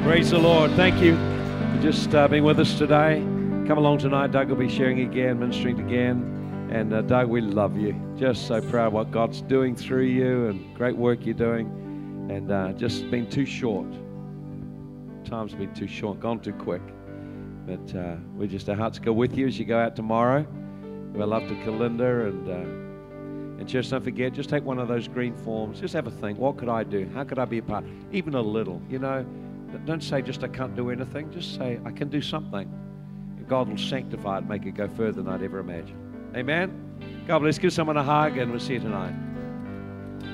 [0.04, 0.70] Praise the Lord.
[0.72, 3.20] Thank you for just uh, being with us today.
[3.66, 4.32] Come along tonight.
[4.32, 6.70] Doug will be sharing again, ministering again.
[6.72, 7.94] And uh, Doug, we love you.
[8.18, 11.66] Just so proud what God's doing through you and great work you're doing.
[12.30, 13.86] And uh, just been too short.
[15.26, 16.82] Time's been too short, gone too quick.
[17.66, 20.46] But uh, we just, our hearts go with you as you go out tomorrow.
[21.18, 22.81] Our love to Kalinda and.
[23.62, 25.78] And just don't forget, just take one of those green forms.
[25.78, 26.36] Just have a think.
[26.36, 27.08] What could I do?
[27.14, 27.84] How could I be a part?
[28.10, 29.24] Even a little, you know.
[29.84, 31.30] Don't say just I can't do anything.
[31.30, 32.68] Just say I can do something.
[33.36, 35.96] And God will sanctify it, make it go further than I'd ever imagine.
[36.34, 37.22] Amen.
[37.28, 37.56] God bless.
[37.56, 39.14] Give someone a hug, and we'll see you tonight.